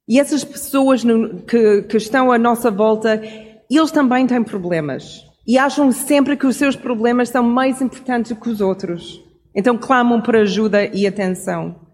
E 0.06 0.20
essas 0.20 0.44
pessoas 0.44 1.02
que, 1.48 1.82
que 1.84 1.96
estão 1.96 2.30
à 2.30 2.36
nossa 2.36 2.70
volta, 2.70 3.22
eles 3.70 3.90
também 3.90 4.26
têm 4.26 4.44
problemas. 4.44 5.29
E 5.50 5.58
acham 5.58 5.90
sempre 5.90 6.36
que 6.36 6.46
os 6.46 6.54
seus 6.54 6.76
problemas 6.76 7.28
são 7.28 7.42
mais 7.42 7.82
importantes 7.82 8.30
que 8.38 8.48
os 8.48 8.60
outros. 8.60 9.20
Então 9.52 9.76
clamam 9.76 10.22
por 10.22 10.36
ajuda 10.36 10.84
e 10.84 11.08
atenção. 11.08 11.88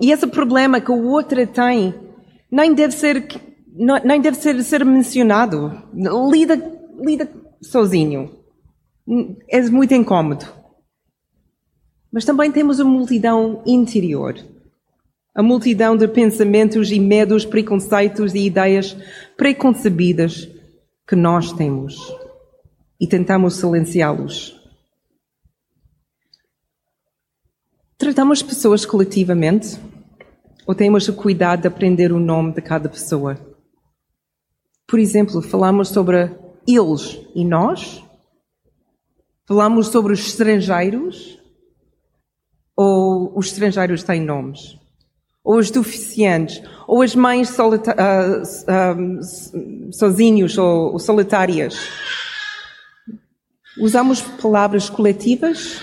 E 0.00 0.10
esse 0.10 0.26
problema 0.26 0.80
que 0.80 0.90
o 0.90 1.08
outro 1.08 1.46
tem 1.46 1.94
nem 2.50 2.72
deve 2.72 2.94
ser, 2.94 3.28
nem 4.02 4.18
deve 4.18 4.38
ser, 4.38 4.62
ser 4.62 4.82
mencionado. 4.82 5.70
Lida, 6.32 6.56
lida 6.98 7.30
sozinho. 7.60 8.34
É 9.50 9.60
muito 9.68 9.92
incômodo. 9.92 10.46
Mas 12.10 12.24
também 12.24 12.50
temos 12.50 12.80
a 12.80 12.84
multidão 12.84 13.62
interior. 13.66 14.36
A 15.34 15.42
multidão 15.42 15.98
de 15.98 16.08
pensamentos 16.08 16.90
e 16.90 16.98
medos, 16.98 17.44
preconceitos 17.44 18.34
e 18.34 18.46
ideias 18.46 18.96
preconcebidas 19.36 20.48
que 21.06 21.14
nós 21.14 21.52
temos. 21.52 22.29
E 23.00 23.06
tentamos 23.06 23.54
silenciá-los. 23.54 24.60
Tratamos 27.96 28.42
pessoas 28.42 28.84
coletivamente 28.84 29.78
ou 30.66 30.74
temos 30.74 31.08
o 31.08 31.14
cuidado 31.14 31.62
de 31.62 31.68
aprender 31.68 32.12
o 32.12 32.20
nome 32.20 32.52
de 32.52 32.62
cada 32.62 32.88
pessoa? 32.88 33.38
Por 34.86 34.98
exemplo, 34.98 35.42
falamos 35.42 35.88
sobre 35.88 36.30
eles 36.66 37.20
e 37.34 37.44
nós? 37.44 38.02
Falamos 39.46 39.88
sobre 39.88 40.12
os 40.12 40.20
estrangeiros? 40.20 41.38
Ou 42.76 43.36
os 43.36 43.46
estrangeiros 43.46 44.02
têm 44.02 44.20
nomes? 44.20 44.78
Ou 45.42 45.58
os 45.58 45.70
deficientes? 45.70 46.62
Ou 46.86 47.02
as 47.02 47.14
mães 47.14 47.58
uh, 47.58 47.74
uh, 47.74 49.92
sozinhos 49.92 50.56
ou, 50.56 50.92
ou 50.92 50.98
solitárias? 50.98 51.74
Usamos 53.78 54.20
palavras 54.20 54.90
coletivas 54.90 55.80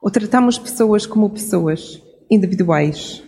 ou 0.00 0.10
tratamos 0.10 0.58
pessoas 0.58 1.06
como 1.06 1.28
pessoas 1.28 2.00
individuais? 2.30 3.22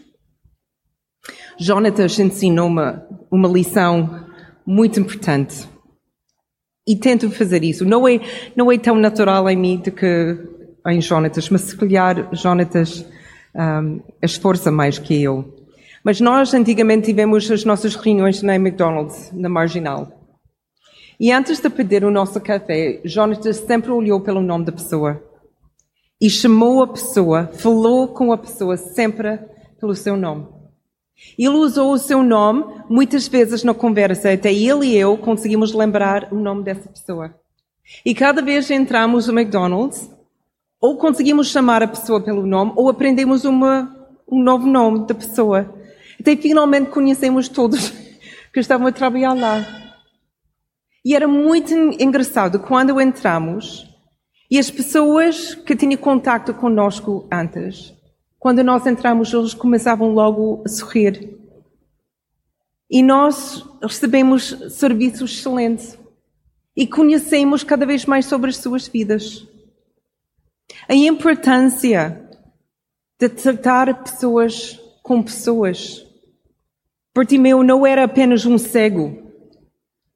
Jonatas 1.58 2.18
ensinou 2.18 2.68
uma, 2.68 3.06
uma 3.30 3.48
lição 3.48 4.26
muito 4.64 5.00
importante. 5.00 5.68
E 6.86 6.96
tento 6.96 7.30
fazer 7.30 7.62
isso. 7.64 7.84
Não 7.84 8.06
é, 8.08 8.20
não 8.56 8.70
é 8.70 8.78
tão 8.78 8.94
natural 8.94 9.48
em 9.50 9.56
mim 9.56 9.76
do 9.78 9.90
que 9.90 10.38
em 10.86 11.00
Jonatas, 11.00 11.50
mas 11.50 11.62
se 11.62 11.76
calhar 11.76 12.28
Jonatas 12.32 13.04
um, 13.54 14.00
esforça 14.22 14.70
mais 14.70 14.98
que 14.98 15.22
eu. 15.22 15.56
Mas 16.04 16.20
nós 16.20 16.54
antigamente 16.54 17.06
tivemos 17.06 17.50
as 17.50 17.64
nossas 17.64 17.94
reuniões 17.94 18.42
na 18.42 18.54
McDonald's, 18.54 19.30
na 19.34 19.48
Marginal. 19.48 20.19
E 21.20 21.30
antes 21.30 21.60
de 21.60 21.68
pedir 21.68 22.02
o 22.02 22.10
nosso 22.10 22.40
café, 22.40 22.98
Jonatas 23.04 23.58
sempre 23.58 23.90
olhou 23.90 24.22
pelo 24.22 24.40
nome 24.40 24.64
da 24.64 24.72
pessoa. 24.72 25.22
e 26.18 26.28
chamou 26.28 26.82
a 26.82 26.86
pessoa, 26.86 27.50
falou 27.54 28.08
com 28.08 28.30
a 28.30 28.36
pessoa 28.36 28.76
sempre 28.76 29.38
pelo 29.78 29.94
seu 29.94 30.16
nome. 30.16 30.46
Ele 31.38 31.48
usou 31.48 31.92
o 31.92 31.98
seu 31.98 32.22
nome 32.22 32.64
muitas 32.90 33.26
vezes 33.26 33.64
na 33.64 33.72
conversa, 33.72 34.30
até 34.30 34.52
ele 34.52 34.86
e 34.86 34.96
eu 34.96 35.16
conseguimos 35.16 35.72
lembrar 35.72 36.28
o 36.30 36.36
nome 36.36 36.62
dessa 36.62 36.88
pessoa. 36.90 37.34
E 38.04 38.14
cada 38.14 38.42
vez 38.42 38.66
que 38.66 38.74
entramos 38.74 39.28
no 39.28 39.38
McDonald's, 39.38 40.10
ou 40.78 40.98
conseguimos 40.98 41.48
chamar 41.48 41.82
a 41.82 41.88
pessoa 41.88 42.20
pelo 42.20 42.46
nome, 42.46 42.72
ou 42.76 42.90
aprendemos 42.90 43.46
uma, 43.46 43.94
um 44.30 44.42
novo 44.42 44.66
nome 44.66 45.06
da 45.06 45.14
pessoa. 45.14 45.74
Até 46.18 46.36
finalmente 46.36 46.90
conhecemos 46.90 47.48
todos 47.48 47.90
que 48.52 48.60
estavam 48.60 48.86
a 48.86 48.92
trabalhar 48.92 49.32
lá. 49.34 49.89
E 51.04 51.14
era 51.14 51.26
muito 51.26 51.72
engraçado 51.74 52.60
quando 52.60 53.00
entramos 53.00 53.88
e 54.50 54.58
as 54.58 54.70
pessoas 54.70 55.54
que 55.54 55.76
tinham 55.76 55.96
contato 55.96 56.52
conosco 56.52 57.28
antes, 57.32 57.94
quando 58.38 58.64
nós 58.64 58.86
entramos, 58.86 59.32
eles 59.32 59.54
começavam 59.54 60.12
logo 60.12 60.62
a 60.64 60.68
sorrir. 60.68 61.38
E 62.90 63.02
nós 63.02 63.64
recebemos 63.80 64.56
serviços 64.70 65.38
excelentes 65.38 65.96
e 66.76 66.86
conhecemos 66.86 67.62
cada 67.62 67.86
vez 67.86 68.04
mais 68.06 68.26
sobre 68.26 68.50
as 68.50 68.56
suas 68.56 68.88
vidas. 68.88 69.46
A 70.88 70.94
importância 70.94 72.28
de 73.18 73.28
tratar 73.28 74.02
pessoas 74.02 74.80
com 75.02 75.22
pessoas. 75.22 76.04
Bartimeu 77.14 77.62
não 77.62 77.86
era 77.86 78.04
apenas 78.04 78.46
um 78.46 78.58
cego. 78.58 79.29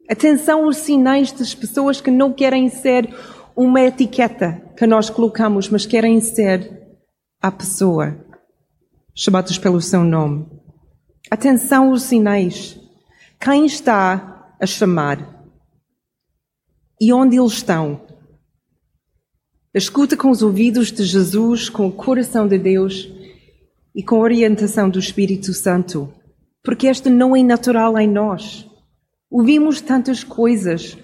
Atenção 0.08 0.64
aos 0.64 0.76
sinais 0.76 1.32
das 1.32 1.54
pessoas 1.54 2.00
que 2.00 2.10
não 2.10 2.32
querem 2.32 2.68
ser 2.68 3.08
uma 3.56 3.80
etiqueta 3.80 4.60
que 4.76 4.86
nós 4.86 5.08
colocamos, 5.08 5.68
mas 5.68 5.86
querem 5.86 6.20
ser 6.20 6.98
a 7.40 7.50
pessoa, 7.50 8.22
chamados 9.14 9.58
pelo 9.58 9.80
seu 9.80 10.04
nome. 10.04 10.46
Atenção 11.30 11.90
aos 11.90 12.02
sinais. 12.02 12.78
Quem 13.40 13.64
está 13.64 14.54
a 14.60 14.66
chamar? 14.66 15.46
E 17.00 17.12
onde 17.12 17.38
eles 17.38 17.52
estão? 17.52 18.00
Escuta 19.72 20.16
com 20.16 20.30
os 20.30 20.42
ouvidos 20.42 20.92
de 20.92 21.02
Jesus, 21.02 21.68
com 21.68 21.88
o 21.88 21.92
coração 21.92 22.46
de 22.46 22.58
Deus 22.58 23.08
e 23.94 24.02
com 24.02 24.16
a 24.16 24.20
orientação 24.20 24.88
do 24.88 24.98
Espírito 24.98 25.52
Santo, 25.52 26.12
porque 26.62 26.86
esta 26.86 27.08
não 27.08 27.34
é 27.34 27.42
natural 27.42 27.98
em 27.98 28.08
nós. 28.08 28.68
Ouvimos 29.36 29.80
tantas 29.80 30.22
coisas, 30.22 30.96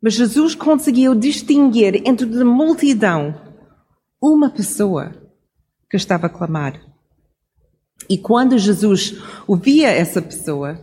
mas 0.00 0.14
Jesus 0.14 0.54
conseguiu 0.54 1.16
distinguir 1.16 2.08
entre 2.08 2.26
a 2.26 2.44
multidão 2.44 3.34
uma 4.22 4.48
pessoa 4.48 5.12
que 5.90 5.96
estava 5.96 6.26
a 6.26 6.30
clamar. 6.30 6.80
E 8.08 8.16
quando 8.16 8.56
Jesus 8.56 9.20
ouvia 9.48 9.88
essa 9.88 10.22
pessoa, 10.22 10.78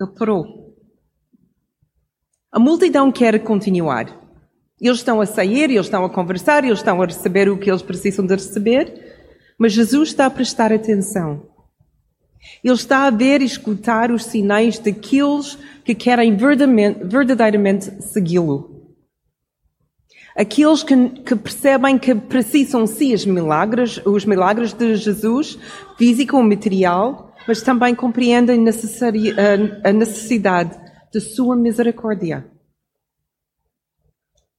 ele 0.00 0.12
parou. 0.16 0.76
A 2.52 2.60
multidão 2.60 3.10
quer 3.10 3.42
continuar. 3.42 4.06
Eles 4.80 4.98
estão 4.98 5.20
a 5.20 5.26
sair, 5.26 5.72
eles 5.72 5.86
estão 5.86 6.04
a 6.04 6.10
conversar, 6.10 6.62
eles 6.62 6.78
estão 6.78 7.02
a 7.02 7.06
receber 7.06 7.48
o 7.48 7.58
que 7.58 7.68
eles 7.68 7.82
precisam 7.82 8.24
de 8.24 8.34
receber, 8.34 9.56
mas 9.58 9.72
Jesus 9.72 10.10
está 10.10 10.26
a 10.26 10.30
prestar 10.30 10.72
atenção. 10.72 11.52
Ele 12.62 12.74
está 12.74 13.06
a 13.06 13.10
ver 13.10 13.42
e 13.42 13.44
escutar 13.44 14.10
os 14.10 14.24
sinais 14.24 14.78
daqueles 14.78 15.58
que 15.84 15.94
querem 15.94 16.36
verdadeiramente 16.36 18.02
segui-lo. 18.02 18.74
Aqueles 20.36 20.82
que, 20.82 21.10
que, 21.10 21.36
percebem 21.36 21.98
que 21.98 22.14
precisam 22.14 22.86
sim 22.86 23.14
os 23.14 23.24
milagres, 23.24 24.00
os 24.04 24.24
milagres 24.24 24.72
de 24.72 24.96
Jesus, 24.96 25.56
físico 25.96 26.36
ou 26.36 26.42
material, 26.42 27.32
mas 27.46 27.62
também 27.62 27.94
compreendem 27.94 28.58
a 29.84 29.92
necessidade 29.92 30.76
de 31.12 31.20
sua 31.20 31.54
misericórdia. 31.54 32.44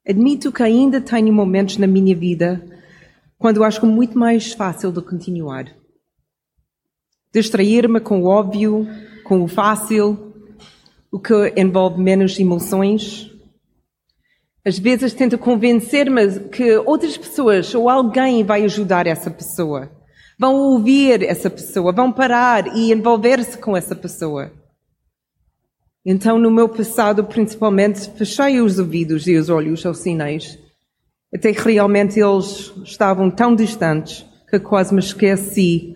Admito 0.07 0.51
que 0.51 0.63
ainda 0.63 1.01
tenho 1.01 1.33
momentos 1.33 1.77
na 1.77 1.87
minha 1.87 2.15
vida 2.15 2.63
quando 3.37 3.63
acho 3.63 3.85
muito 3.85 4.17
mais 4.17 4.53
fácil 4.53 4.91
de 4.91 5.01
continuar 5.01 5.65
distrair-me 7.35 7.99
com 7.99 8.21
o 8.21 8.27
óbvio, 8.27 8.87
com 9.25 9.43
o 9.43 9.47
fácil, 9.47 10.33
o 11.11 11.19
que 11.19 11.53
envolve 11.57 12.01
menos 12.01 12.39
emoções. 12.39 13.29
Às 14.65 14.79
vezes 14.79 15.13
tento 15.13 15.37
convencer-me 15.37 16.47
que 16.49 16.77
outras 16.77 17.17
pessoas 17.17 17.75
ou 17.75 17.89
alguém 17.89 18.41
vai 18.45 18.63
ajudar 18.63 19.05
essa 19.05 19.29
pessoa. 19.29 19.91
Vão 20.39 20.55
ouvir 20.55 21.23
essa 21.23 21.49
pessoa, 21.49 21.91
vão 21.91 22.09
parar 22.09 22.73
e 22.73 22.93
envolver-se 22.93 23.57
com 23.57 23.75
essa 23.75 23.95
pessoa. 23.95 24.53
Então, 26.05 26.39
no 26.39 26.49
meu 26.49 26.69
passado, 26.69 27.25
principalmente, 27.25 28.09
fechei 28.11 28.61
os 28.61 28.79
ouvidos 28.79 29.27
e 29.27 29.35
os 29.35 29.49
olhos 29.49 29.85
aos 29.85 29.97
sinais, 29.97 30.57
até 31.33 31.51
que 31.51 31.69
realmente 31.69 32.17
eles 32.17 32.71
estavam 32.85 33.29
tão 33.29 33.53
distantes 33.53 34.25
que 34.49 34.59
quase 34.59 34.93
me 34.93 35.01
esqueci 35.01 35.95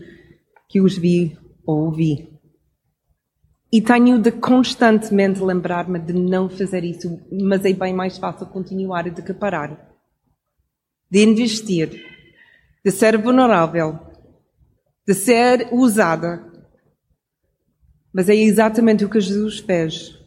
que 0.70 0.80
os 0.80 0.96
vi 0.96 1.36
ou 1.66 1.86
ouvi. 1.86 2.30
E 3.72 3.82
tenho 3.82 4.20
de 4.20 4.32
constantemente 4.32 5.42
lembrar-me 5.42 6.00
de 6.00 6.14
não 6.14 6.48
fazer 6.48 6.84
isso, 6.84 7.20
mas 7.32 7.66
é 7.66 7.74
bem 7.74 7.94
mais 7.94 8.18
fácil 8.18 8.46
continuar 8.48 9.10
do 9.10 9.22
que 9.22 9.34
parar. 9.34 9.90
De 11.10 11.24
investir, 11.24 12.04
de 12.86 12.92
ser 12.92 13.18
vulnerável, 13.18 14.00
de 15.08 15.14
ser 15.14 15.70
usada. 15.72 16.46
Mas 18.14 18.30
é 18.30 18.36
exatamente 18.36 19.06
o 19.06 19.10
que 19.10 19.20
Jesus 19.20 19.60
fez. 19.60 20.18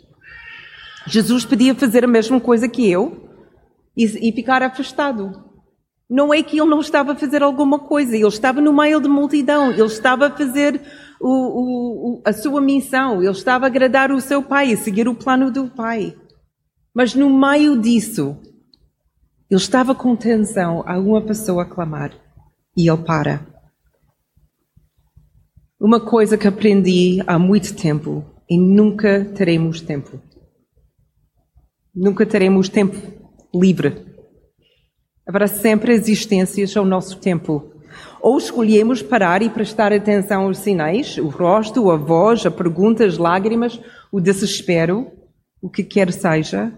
Jesus 1.06 1.44
podia 1.44 1.74
fazer 1.74 2.04
a 2.04 2.08
mesma 2.08 2.40
coisa 2.40 2.68
que 2.68 2.88
eu 2.88 3.28
e, 3.96 4.28
e 4.28 4.32
ficar 4.32 4.62
afastado. 4.62 5.51
Não 6.12 6.32
é 6.34 6.42
que 6.42 6.60
ele 6.60 6.68
não 6.68 6.80
estava 6.80 7.12
a 7.12 7.16
fazer 7.16 7.42
alguma 7.42 7.78
coisa, 7.78 8.14
ele 8.14 8.26
estava 8.26 8.60
no 8.60 8.70
meio 8.70 9.00
de 9.00 9.08
multidão, 9.08 9.70
ele 9.70 9.84
estava 9.84 10.26
a 10.26 10.30
fazer 10.30 10.78
o, 11.18 12.18
o, 12.18 12.22
a 12.22 12.34
sua 12.34 12.60
missão, 12.60 13.22
ele 13.22 13.32
estava 13.32 13.64
a 13.64 13.68
agradar 13.68 14.12
o 14.12 14.20
seu 14.20 14.42
pai, 14.42 14.74
a 14.74 14.76
seguir 14.76 15.08
o 15.08 15.14
plano 15.14 15.50
do 15.50 15.70
pai. 15.70 16.14
Mas 16.94 17.14
no 17.14 17.30
meio 17.30 17.80
disso, 17.80 18.36
ele 19.50 19.58
estava 19.58 19.94
com 19.94 20.14
tensão 20.14 20.84
a 20.86 20.98
uma 20.98 21.22
pessoa 21.22 21.62
a 21.62 21.66
clamar 21.66 22.12
e 22.76 22.90
ele 22.90 23.02
para. 23.02 23.46
Uma 25.80 25.98
coisa 25.98 26.36
que 26.36 26.46
aprendi 26.46 27.22
há 27.26 27.38
muito 27.38 27.74
tempo 27.74 28.22
e 28.50 28.58
nunca 28.58 29.24
teremos 29.34 29.80
tempo. 29.80 30.20
Nunca 31.94 32.26
teremos 32.26 32.68
tempo 32.68 32.98
livre 33.54 34.11
Haverá 35.26 35.46
sempre 35.46 35.92
existências 35.92 36.76
ao 36.76 36.84
nosso 36.84 37.18
tempo. 37.18 37.72
Ou 38.20 38.38
escolhemos 38.38 39.02
parar 39.02 39.42
e 39.42 39.50
prestar 39.50 39.92
atenção 39.92 40.44
aos 40.44 40.58
sinais, 40.58 41.18
o 41.18 41.28
rosto, 41.28 41.90
a 41.90 41.96
voz, 41.96 42.46
a 42.46 42.50
pergunta, 42.50 43.04
as 43.04 43.18
lágrimas, 43.18 43.80
o 44.10 44.20
desespero, 44.20 45.10
o 45.60 45.68
que 45.68 45.82
quer 45.84 46.12
seja, 46.12 46.72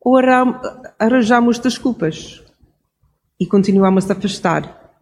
ou 0.00 0.16
arranjamos 0.98 1.58
desculpas 1.58 2.42
e 3.40 3.46
continuamos 3.46 4.10
a 4.10 4.14
afastar. 4.14 4.92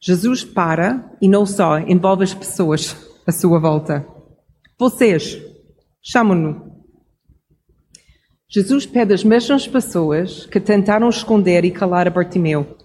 Jesus 0.00 0.44
para 0.44 1.16
e 1.20 1.28
não 1.28 1.46
só 1.46 1.78
envolve 1.78 2.24
as 2.24 2.34
pessoas 2.34 2.96
à 3.26 3.32
sua 3.32 3.58
volta. 3.58 4.06
Vocês, 4.78 5.40
chamam-no 6.02 6.73
Jesus 8.48 8.86
pede 8.86 9.14
às 9.14 9.24
mesmas 9.24 9.66
pessoas 9.66 10.46
que 10.46 10.60
tentaram 10.60 11.08
esconder 11.08 11.64
e 11.64 11.70
calar 11.70 12.06
a 12.06 12.10
Bartimeu. 12.10 12.76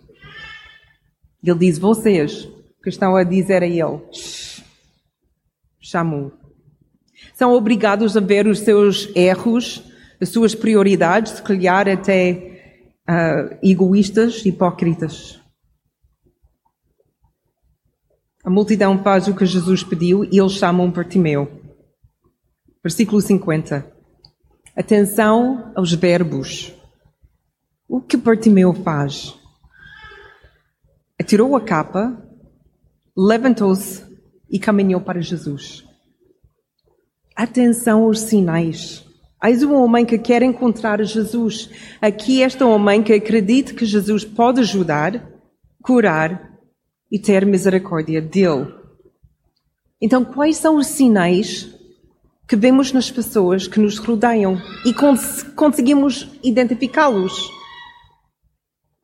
Ele 1.44 1.60
diz: 1.60 1.78
Vocês 1.78 2.50
que 2.82 2.90
estão 2.90 3.16
a 3.16 3.24
dizer 3.24 3.62
a 3.62 3.68
ele, 3.68 4.02
chamam 5.80 6.32
São 7.34 7.54
obrigados 7.54 8.16
a 8.16 8.20
ver 8.20 8.48
os 8.48 8.60
seus 8.60 9.14
erros, 9.16 9.84
as 10.20 10.30
suas 10.30 10.56
prioridades, 10.56 11.34
se 11.34 11.44
calhar 11.44 11.88
até 11.88 12.82
uh, 13.10 13.58
egoístas, 13.62 14.46
hipócritas. 14.46 15.40
A 18.44 18.50
multidão 18.50 19.04
faz 19.04 19.28
o 19.28 19.36
que 19.36 19.46
Jesus 19.46 19.84
pediu 19.84 20.24
e 20.24 20.40
eles 20.40 20.54
chamam 20.54 20.90
Bartimeu. 20.90 21.62
Versículo 22.82 23.22
50. 23.22 23.99
Atenção 24.80 25.74
aos 25.76 25.92
verbos. 25.92 26.74
O 27.86 28.00
que 28.00 28.16
Bartimeu 28.16 28.74
faz? 28.74 29.38
Atirou 31.20 31.54
a 31.58 31.60
capa, 31.60 32.18
levantou-se 33.16 34.06
e 34.50 34.58
caminhou 34.58 35.02
para 35.02 35.20
Jesus. 35.20 35.84
Atenção 37.36 38.04
aos 38.04 38.22
sinais. 38.22 39.06
Eis 39.44 39.64
um 39.64 39.74
homem 39.74 40.06
que 40.06 40.18
quer 40.18 40.44
encontrar 40.44 41.04
Jesus. 41.04 41.70
Aqui 42.02 42.42
esta 42.42 42.66
homem 42.66 43.04
que 43.04 43.12
acredita 43.12 43.74
que 43.74 43.86
Jesus 43.86 44.24
pode 44.24 44.62
ajudar, 44.62 45.30
curar 45.84 46.58
e 47.12 47.20
ter 47.20 47.46
misericórdia 47.46 48.22
dele. 48.22 48.74
Então, 50.02 50.24
quais 50.24 50.56
são 50.56 50.78
os 50.78 50.88
sinais 50.88 51.78
que 52.50 52.56
vemos 52.56 52.92
nas 52.92 53.12
pessoas 53.12 53.68
que 53.68 53.80
nos 53.80 54.00
rodeiam 54.00 54.60
e 54.84 54.92
cons 54.92 55.44
conseguimos 55.56 56.28
identificá-los? 56.44 57.48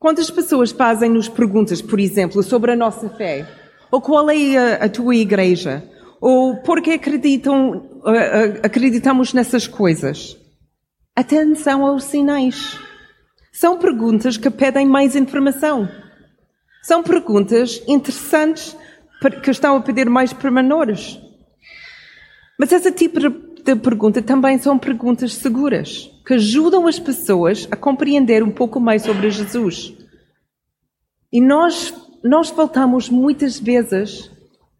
Quantas 0.00 0.28
pessoas 0.28 0.72
fazem-nos 0.72 1.28
perguntas, 1.28 1.80
por 1.80 2.00
exemplo, 2.00 2.42
sobre 2.42 2.72
a 2.72 2.76
nossa 2.76 3.08
fé? 3.10 3.48
Ou 3.88 4.00
qual 4.00 4.28
é 4.30 4.56
a, 4.56 4.84
a 4.84 4.88
tua 4.88 5.14
igreja? 5.14 5.88
Ou 6.20 6.56
por 6.56 6.82
que 6.82 6.90
acreditam, 6.90 8.00
acreditamos 8.64 9.32
nessas 9.32 9.68
coisas? 9.68 10.36
Atenção 11.14 11.86
aos 11.86 12.02
sinais. 12.02 12.76
São 13.52 13.78
perguntas 13.78 14.36
que 14.36 14.50
pedem 14.50 14.86
mais 14.86 15.14
informação. 15.14 15.88
São 16.82 17.00
perguntas 17.00 17.80
interessantes 17.86 18.76
que 19.42 19.50
estão 19.50 19.76
a 19.76 19.80
pedir 19.80 20.10
mais 20.10 20.32
pormenores. 20.32 21.18
Mas 22.58 22.72
esse 22.72 22.90
tipo 22.92 23.20
de 23.20 23.76
pergunta 23.76 24.22
também 24.22 24.58
são 24.58 24.78
perguntas 24.78 25.34
seguras, 25.34 26.10
que 26.26 26.34
ajudam 26.34 26.86
as 26.86 26.98
pessoas 26.98 27.68
a 27.70 27.76
compreender 27.76 28.42
um 28.42 28.50
pouco 28.50 28.80
mais 28.80 29.02
sobre 29.02 29.30
Jesus. 29.30 29.94
E 31.32 31.40
nós, 31.40 31.92
nós 32.22 32.50
voltamos 32.50 33.10
muitas 33.10 33.58
vezes 33.58 34.30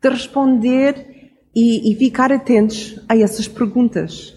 de 0.00 0.08
responder 0.08 1.32
e, 1.54 1.92
e 1.92 1.96
ficar 1.96 2.32
atentos 2.32 2.98
a 3.08 3.16
essas 3.16 3.48
perguntas. 3.48 4.34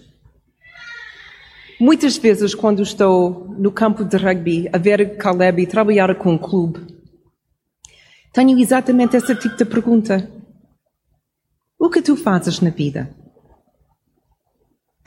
Muitas 1.80 2.18
vezes, 2.18 2.54
quando 2.54 2.82
estou 2.82 3.54
no 3.58 3.72
campo 3.72 4.04
de 4.04 4.16
rugby 4.16 4.68
a 4.70 4.76
ver 4.76 5.16
Caleb 5.16 5.62
e 5.62 5.66
trabalhar 5.66 6.14
com 6.16 6.34
o 6.34 6.38
clube, 6.38 6.80
tenho 8.32 8.58
exatamente 8.58 9.16
esse 9.16 9.34
tipo 9.34 9.56
de 9.56 9.64
pergunta. 9.64 10.30
O 11.78 11.88
que 11.88 12.02
tu 12.02 12.16
fazes 12.16 12.60
na 12.60 12.68
vida? 12.68 13.08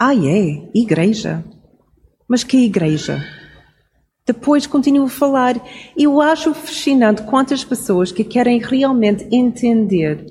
Ah, 0.06 0.14
é? 0.14 0.70
Igreja? 0.76 1.46
Mas 2.28 2.44
que 2.44 2.58
igreja? 2.58 3.24
Depois 4.28 4.68
continuo 4.68 5.06
a 5.06 5.10
falar. 5.10 5.56
Eu 5.98 6.20
acho 6.20 6.54
fascinante 6.54 7.22
quantas 7.22 7.64
pessoas 7.64 8.12
que 8.12 8.26
querem 8.26 8.60
realmente 8.60 9.26
entender 9.34 10.26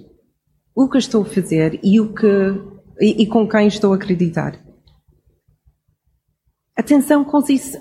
o 0.77 0.91
que 0.91 0.99
estou 0.99 1.23
a 1.23 1.25
fazer 1.25 1.81
e, 1.83 1.99
o 1.99 2.13
que, 2.13 2.27
e, 3.01 3.23
e 3.23 3.27
com 3.27 3.49
quem 3.49 3.67
estou 3.67 3.95
a 3.95 3.97
acreditar. 3.97 4.63
Atenção 6.77 7.27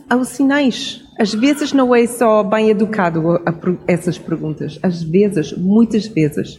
aos 0.09 0.29
sinais. 0.29 1.03
Às 1.19 1.33
vezes 1.33 1.73
não 1.73 1.93
é 1.93 2.07
só 2.07 2.41
bem 2.41 2.69
educado 2.69 3.31
a, 3.31 3.49
a, 3.49 3.53
essas 3.85 4.17
perguntas. 4.17 4.79
Às 4.81 5.03
vezes, 5.03 5.51
muitas 5.57 6.07
vezes, 6.07 6.57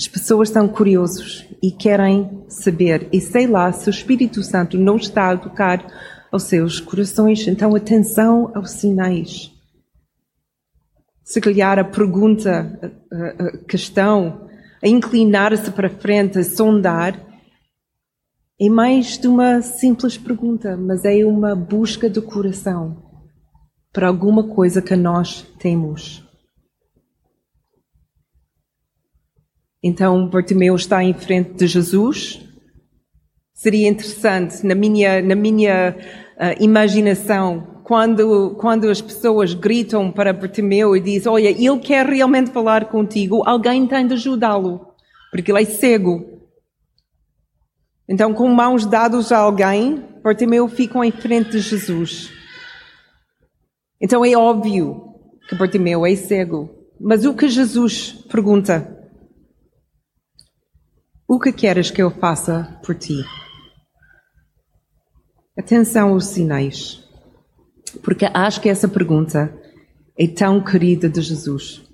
as 0.00 0.08
pessoas 0.08 0.48
estão 0.48 0.66
curiosos 0.66 1.46
e 1.62 1.70
querem 1.70 2.42
saber. 2.48 3.06
E 3.12 3.20
sei 3.20 3.46
lá 3.46 3.70
se 3.70 3.86
o 3.86 3.90
Espírito 3.90 4.42
Santo 4.42 4.78
não 4.78 4.96
está 4.96 5.30
a 5.30 5.36
tocar 5.36 5.86
aos 6.32 6.44
seus 6.44 6.80
corações. 6.80 7.46
Então, 7.46 7.76
atenção 7.76 8.50
aos 8.54 8.70
sinais. 8.70 9.52
Se 11.22 11.38
calhar 11.38 11.78
a 11.78 11.84
pergunta, 11.84 12.80
a, 13.12 13.44
a 13.44 13.58
questão 13.58 14.48
a 14.82 14.88
inclinar-se 14.88 15.70
para 15.70 15.90
frente, 15.90 16.38
a 16.38 16.44
sondar, 16.44 17.20
é 18.58 18.70
mais 18.70 19.18
de 19.18 19.28
uma 19.28 19.60
simples 19.60 20.16
pergunta, 20.16 20.78
mas 20.78 21.04
é 21.04 21.26
uma 21.26 21.54
busca 21.54 22.08
do 22.08 22.22
coração 22.22 23.02
para 23.92 24.08
alguma 24.08 24.48
coisa 24.48 24.80
que 24.80 24.96
nós 24.96 25.42
temos. 25.58 26.26
Então, 29.82 30.28
Bartimeu 30.28 30.74
está 30.76 31.02
em 31.02 31.14
frente 31.14 31.54
de 31.54 31.66
Jesus. 31.66 32.40
Seria 33.54 33.88
interessante, 33.88 34.64
na 34.64 34.74
minha, 34.74 35.22
na 35.22 35.34
minha 35.34 35.96
uh, 36.36 36.62
imaginação, 36.62 37.82
quando, 37.84 38.56
quando 38.58 38.88
as 38.88 39.00
pessoas 39.00 39.52
gritam 39.52 40.12
para 40.12 40.32
Bartimeu 40.32 40.96
e 40.96 41.00
dizem, 41.00 41.30
olha, 41.30 41.48
ele 41.48 41.78
quer 41.80 42.06
realmente 42.06 42.50
falar 42.50 42.86
contigo, 42.86 43.42
alguém 43.44 43.86
tem 43.86 44.06
de 44.06 44.14
ajudá-lo, 44.14 44.94
porque 45.30 45.50
ele 45.50 45.62
é 45.62 45.64
cego. 45.64 46.24
Então, 48.08 48.32
com 48.32 48.48
mãos 48.48 48.86
dadas 48.86 49.32
a 49.32 49.38
alguém, 49.38 50.04
Bartimeu 50.22 50.68
fica 50.68 51.04
em 51.04 51.10
frente 51.10 51.50
de 51.50 51.60
Jesus. 51.60 52.30
Então 54.00 54.24
é 54.24 54.34
óbvio 54.34 55.14
que 55.48 55.54
Bartimeu 55.54 56.06
é 56.06 56.16
cego. 56.16 56.70
Mas 56.98 57.24
o 57.24 57.34
que 57.34 57.48
Jesus 57.48 58.12
pergunta? 58.30 58.99
O 61.32 61.38
que 61.38 61.52
queres 61.52 61.92
que 61.92 62.02
eu 62.02 62.10
faça 62.10 62.80
por 62.84 62.96
ti? 62.96 63.24
Atenção 65.56 66.08
aos 66.08 66.26
sinais 66.26 67.08
porque 68.02 68.26
acho 68.32 68.60
que 68.60 68.68
essa 68.68 68.88
pergunta 68.88 69.56
é 70.18 70.26
tão 70.26 70.62
querida 70.62 71.08
de 71.08 71.20
Jesus. 71.20 71.88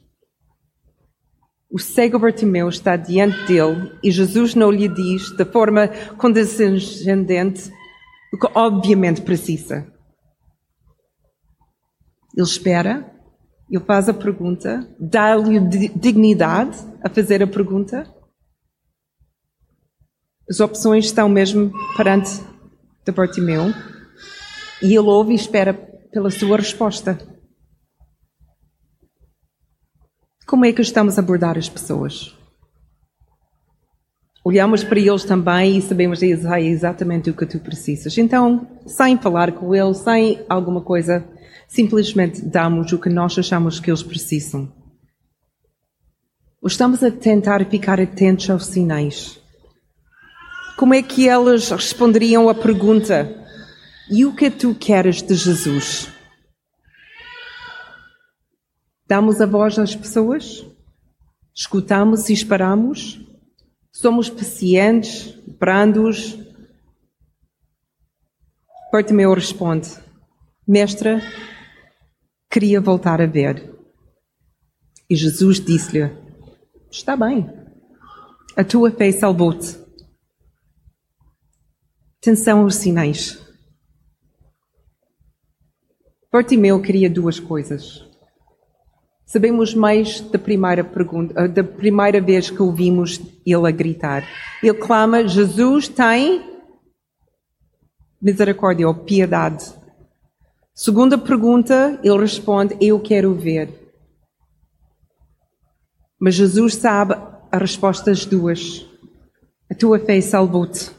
O 1.71 1.79
cego 1.79 2.19
Bartimeu 2.19 2.69
está 2.69 2.97
diante 2.97 3.47
dele 3.47 3.93
e 4.03 4.11
Jesus 4.11 4.55
não 4.55 4.71
lhe 4.71 4.89
diz 4.89 5.31
de 5.37 5.45
forma 5.45 5.89
condescendente 6.17 7.71
o 8.33 8.39
que 8.39 8.49
obviamente 8.55 9.21
precisa. 9.21 9.87
Ele 12.35 12.47
espera, 12.47 13.13
ele 13.71 13.85
faz 13.85 14.09
a 14.09 14.15
pergunta, 14.15 14.89
dá-lhe 14.99 15.59
dignidade 15.95 16.79
a 17.03 17.09
fazer 17.11 17.43
a 17.43 17.47
pergunta. 17.47 18.16
As 20.49 20.61
opções 20.61 21.07
estão 21.07 21.29
mesmo 21.29 21.73
perante 21.97 22.31
de 23.05 23.13
Bartimeu. 23.13 23.73
E 24.83 24.87
ele 24.87 24.99
ouve 24.99 25.33
e 25.33 25.37
espera 25.37 25.75
pela 26.13 26.31
sua 26.31 26.57
resposta. 26.57 27.19
Como 30.47 30.65
é 30.65 30.73
que 30.73 30.83
estamos 30.83 31.19
a 31.19 31.21
abordar 31.21 31.59
as 31.59 31.69
pessoas? 31.69 32.37
Olhamos 34.45 34.85
para 34.85 35.01
eles 35.01 35.25
também 35.25 35.79
e 35.79 35.83
sabemos 35.83 36.23
exatamente 36.23 37.31
o 37.31 37.35
que 37.35 37.47
tu 37.47 37.59
precisas. 37.59 38.17
Então, 38.17 38.69
sem 38.87 39.19
falar 39.19 39.51
com 39.51 39.75
eles, 39.75 39.99
sem 39.99 40.45
alguma 40.49 40.81
coisa, 40.81 41.27
simplesmente 41.67 42.43
damos 42.43 42.93
o 42.93 42.99
que 43.01 43.09
nós 43.09 43.37
achamos 43.37 43.81
que 43.81 43.91
eles 43.91 44.05
precisam. 44.05 44.73
Estamos 46.65 47.03
a 47.03 47.11
tentar 47.11 47.65
ficar 47.69 48.01
atentos 48.01 48.49
aos 48.49 48.67
sinais. 48.67 49.41
Como 50.77 50.93
é 50.93 51.03
que 51.03 51.27
elas 51.27 51.71
responderiam 51.71 52.51
à 52.51 52.55
pergunta: 52.55 53.35
e 54.11 54.27
o 54.27 54.35
que 54.35 54.51
tu 54.51 54.75
queres 54.75 55.23
de 55.23 55.35
Jesus? 55.35 56.09
Damos 59.07 59.41
a 59.41 59.47
voz 59.47 59.79
às 59.79 59.97
pessoas? 59.97 60.67
Escutamos 61.55 62.29
e 62.29 62.35
esperamos? 62.35 63.19
Somos 63.91 64.29
pacientes, 64.29 65.35
brandos? 65.59 66.39
Bartimeu 68.93 69.33
responde: 69.33 69.89
Mestra, 70.69 71.23
queria 72.51 72.83
voltar 72.83 73.23
a 73.23 73.27
ver. 73.27 73.75
E 75.09 75.17
Jesus 75.17 75.59
disse-lhe: 75.59 76.13
Está 76.91 77.17
bem, 77.17 77.51
a 78.55 78.63
tua 78.63 78.91
fé 78.91 79.11
salvou-te. 79.11 79.86
Atenção 82.27 82.63
aos 82.63 82.75
sinais. 82.75 83.39
Bartimeu 86.33 86.83
queria 86.83 87.09
duas 87.09 87.39
coisas. 87.39 88.05
Sabemos 89.25 89.73
mais 89.77 90.21
da 90.23 90.37
primeira 90.37 90.83
pergunta, 90.83 91.41
ah, 91.41 91.47
da 91.47 91.63
primeira 91.63 92.21
vez 92.21 92.51
que 92.51 92.61
ouvimos 92.61 93.21
ele 93.47 93.69
a 93.69 93.71
gritar. 93.71 94.25
Ele 94.61 94.75
clama: 94.75 95.29
Jesus 95.29 95.87
tem 95.87 96.61
misericórdia 98.21 98.89
ou 98.89 98.95
piedade. 99.05 99.73
Segunda 100.75 101.17
pergunta, 101.17 101.97
ele 102.03 102.19
responde: 102.19 102.77
Eu 102.81 102.99
quero 102.99 103.37
ver. 103.37 103.73
Mas 106.19 106.35
Jesus 106.35 106.75
sabe 106.75 107.15
a 107.53 107.57
resposta 107.57 108.11
às 108.11 108.25
duas. 108.25 108.85
A 109.71 109.77
tua 109.77 110.01
fé 110.01 110.21
salvou-te. 110.21 110.96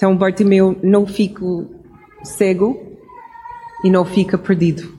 Então 0.00 0.16
Bartimeu 0.16 0.80
não 0.82 1.06
fica 1.06 1.44
cego, 2.24 2.90
e 3.84 3.90
não 3.90 4.02
fica 4.02 4.38
perdido. 4.38 4.98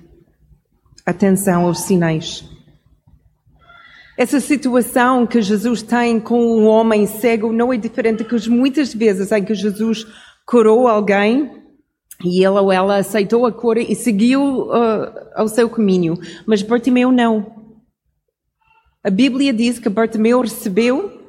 Atenção 1.04 1.66
aos 1.66 1.80
sinais. 1.80 2.48
Essa 4.16 4.40
situação 4.40 5.26
que 5.26 5.42
Jesus 5.42 5.82
tem 5.82 6.20
com 6.20 6.40
o 6.40 6.66
homem 6.66 7.08
cego 7.08 7.52
não 7.52 7.74
é 7.74 7.78
diferente 7.78 8.24
que 8.24 8.48
muitas 8.48 8.94
vezes 8.94 9.32
em 9.32 9.44
que 9.44 9.56
Jesus 9.56 10.06
curou 10.46 10.88
alguém 10.88 11.50
e 12.24 12.46
ele 12.46 12.60
ou 12.60 12.72
ela 12.72 12.98
aceitou 12.98 13.48
a 13.48 13.52
cura 13.52 13.82
e 13.82 13.96
seguiu 13.96 14.68
uh, 14.68 15.12
ao 15.34 15.48
seu 15.48 15.68
caminho, 15.68 16.16
mas 16.46 16.62
Bartimeu 16.62 17.12
não. 17.12 17.56
A 19.04 19.10
Bíblia 19.10 19.52
diz 19.52 19.80
que 19.80 19.90
Bartimeu 19.90 20.42
recebeu, 20.42 21.21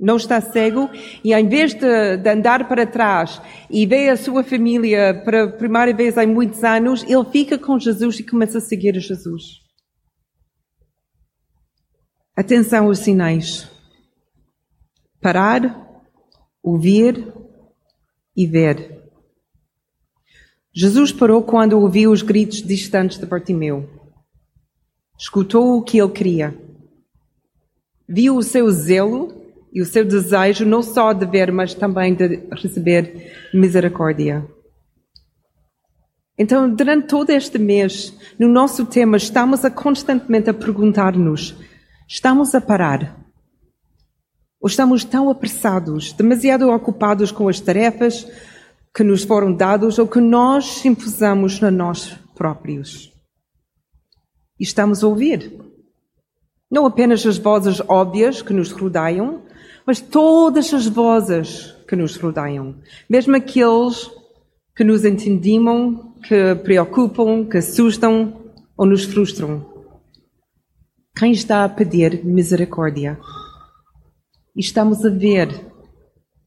não 0.00 0.16
está 0.16 0.40
cego, 0.40 0.88
e 1.22 1.34
em 1.34 1.46
vez 1.46 1.74
de, 1.74 2.16
de, 2.16 2.30
andar 2.30 2.66
para 2.66 2.86
trás 2.86 3.40
e 3.68 3.84
ver 3.84 4.08
a 4.08 4.16
sua 4.16 4.42
família 4.42 5.22
para 5.24 5.44
a 5.44 5.48
primeira 5.52 5.92
vez 5.94 6.16
em 6.16 6.26
muitos 6.26 6.64
anos, 6.64 7.02
ele 7.04 7.24
fica 7.30 7.58
com 7.58 7.78
Jesus 7.78 8.18
e 8.18 8.24
começa 8.24 8.58
a 8.58 8.60
seguir 8.62 8.98
Jesus. 8.98 9.60
Atenção 12.34 12.86
aos 12.86 13.00
sinais. 13.00 13.70
Parar, 15.20 15.86
ouvir 16.62 17.30
e 18.34 18.46
ver. 18.46 18.98
Jesus 20.72 21.12
parou 21.12 21.42
quando 21.42 21.78
ouviu 21.78 22.10
os 22.10 22.22
gritos 22.22 22.62
distantes 22.62 23.18
de 23.18 23.26
Bartimeu. 23.26 23.88
Escutou 25.18 25.76
o 25.76 25.82
que 25.82 26.00
ele 26.00 26.12
queria. 26.12 26.58
Viu 28.08 28.36
o 28.36 28.42
seu 28.42 28.70
zelo 28.70 29.39
e 29.72 29.80
o 29.80 29.86
seu 29.86 30.04
desejo 30.04 30.64
não 30.64 30.82
só 30.82 31.12
de 31.12 31.26
ver, 31.26 31.52
mas 31.52 31.74
também 31.74 32.14
de 32.14 32.48
receber 32.52 33.50
misericórdia. 33.54 34.46
Então, 36.38 36.74
durante 36.74 37.06
todo 37.06 37.30
este 37.30 37.58
mês, 37.58 38.16
no 38.38 38.48
nosso 38.48 38.86
tema, 38.86 39.18
estamos 39.18 39.64
a 39.64 39.70
constantemente 39.70 40.48
a 40.48 40.54
perguntar-nos: 40.54 41.54
estamos 42.08 42.54
a 42.54 42.60
parar? 42.60 43.16
Ou 44.58 44.66
estamos 44.66 45.04
tão 45.04 45.30
apressados, 45.30 46.12
demasiado 46.12 46.70
ocupados 46.70 47.30
com 47.30 47.48
as 47.48 47.60
tarefas 47.60 48.26
que 48.94 49.04
nos 49.04 49.22
foram 49.22 49.54
dadas 49.54 49.98
ou 49.98 50.06
que 50.06 50.20
nós 50.20 50.84
impusamos 50.84 51.62
a 51.62 51.70
nós 51.70 52.16
próprios? 52.34 53.12
E 54.58 54.64
estamos 54.64 55.04
a 55.04 55.08
ouvir. 55.08 55.52
Não 56.70 56.86
apenas 56.86 57.26
as 57.26 57.36
vozes 57.36 57.82
óbvias 57.86 58.42
que 58.42 58.52
nos 58.52 58.70
rodeiam, 58.70 59.42
mas 59.86 60.00
todas 60.00 60.72
as 60.72 60.86
vozes 60.86 61.74
que 61.88 61.96
nos 61.96 62.16
rodeiam. 62.16 62.76
Mesmo 63.08 63.36
aqueles 63.36 64.10
que 64.76 64.84
nos 64.84 65.04
entendimam, 65.04 66.14
que 66.22 66.54
preocupam, 66.56 67.44
que 67.44 67.58
assustam 67.58 68.52
ou 68.76 68.86
nos 68.86 69.04
frustram. 69.04 69.66
Quem 71.16 71.32
está 71.32 71.64
a 71.64 71.68
pedir 71.68 72.24
misericórdia? 72.24 73.18
E 74.56 74.60
estamos 74.60 75.04
a 75.04 75.10
ver. 75.10 75.48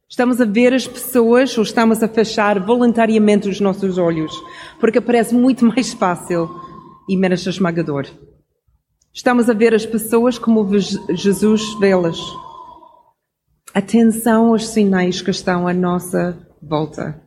Estamos 0.10 0.40
a 0.40 0.46
ver 0.46 0.74
as 0.74 0.88
pessoas 0.88 1.58
ou 1.58 1.64
estamos 1.64 2.02
a 2.02 2.08
fechar 2.08 2.60
voluntariamente 2.60 3.50
os 3.50 3.60
nossos 3.60 3.98
olhos, 3.98 4.32
porque 4.80 5.02
parece 5.02 5.36
muito 5.36 5.66
mais 5.66 5.94
fácil 5.94 6.50
e 7.10 7.18
menos 7.18 7.46
esmagador. 7.46 8.08
Estamos 9.14 9.50
a 9.50 9.54
ver 9.54 9.74
as 9.74 9.86
pessoas 9.86 10.40
como 10.40 10.68
Jesus 10.78 11.76
vê-las. 11.80 12.20
Atenção 13.74 14.50
aos 14.50 14.68
sinais 14.68 15.22
que 15.22 15.32
estão 15.32 15.68
à 15.68 15.74
nossa 15.74 16.38
volta. 16.62 17.20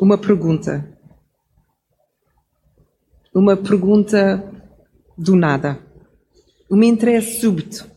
Uma 0.00 0.16
pergunta. 0.16 0.98
Uma 3.34 3.56
pergunta 3.56 4.42
do 5.18 5.36
nada. 5.36 5.78
Um 6.70 6.82
interesse 6.82 7.40
súbito 7.40 7.96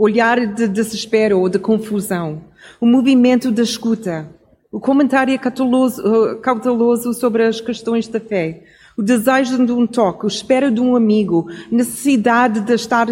olhar 0.00 0.46
de 0.54 0.66
desespero 0.66 1.38
ou 1.40 1.48
de 1.50 1.58
confusão, 1.58 2.44
o 2.80 2.86
movimento 2.86 3.50
da 3.50 3.62
escuta, 3.62 4.34
o 4.72 4.80
comentário 4.80 5.38
cauteloso, 5.38 6.38
cauteloso 6.40 7.12
sobre 7.12 7.44
as 7.44 7.60
questões 7.60 8.08
da 8.08 8.18
fé, 8.18 8.62
o 8.96 9.02
desejo 9.02 9.62
de 9.66 9.72
um 9.72 9.86
toque, 9.86 10.24
a 10.24 10.28
espera 10.28 10.70
de 10.70 10.80
um 10.80 10.96
amigo, 10.96 11.48
necessidade 11.70 12.60
de 12.60 12.72
estar 12.72 13.08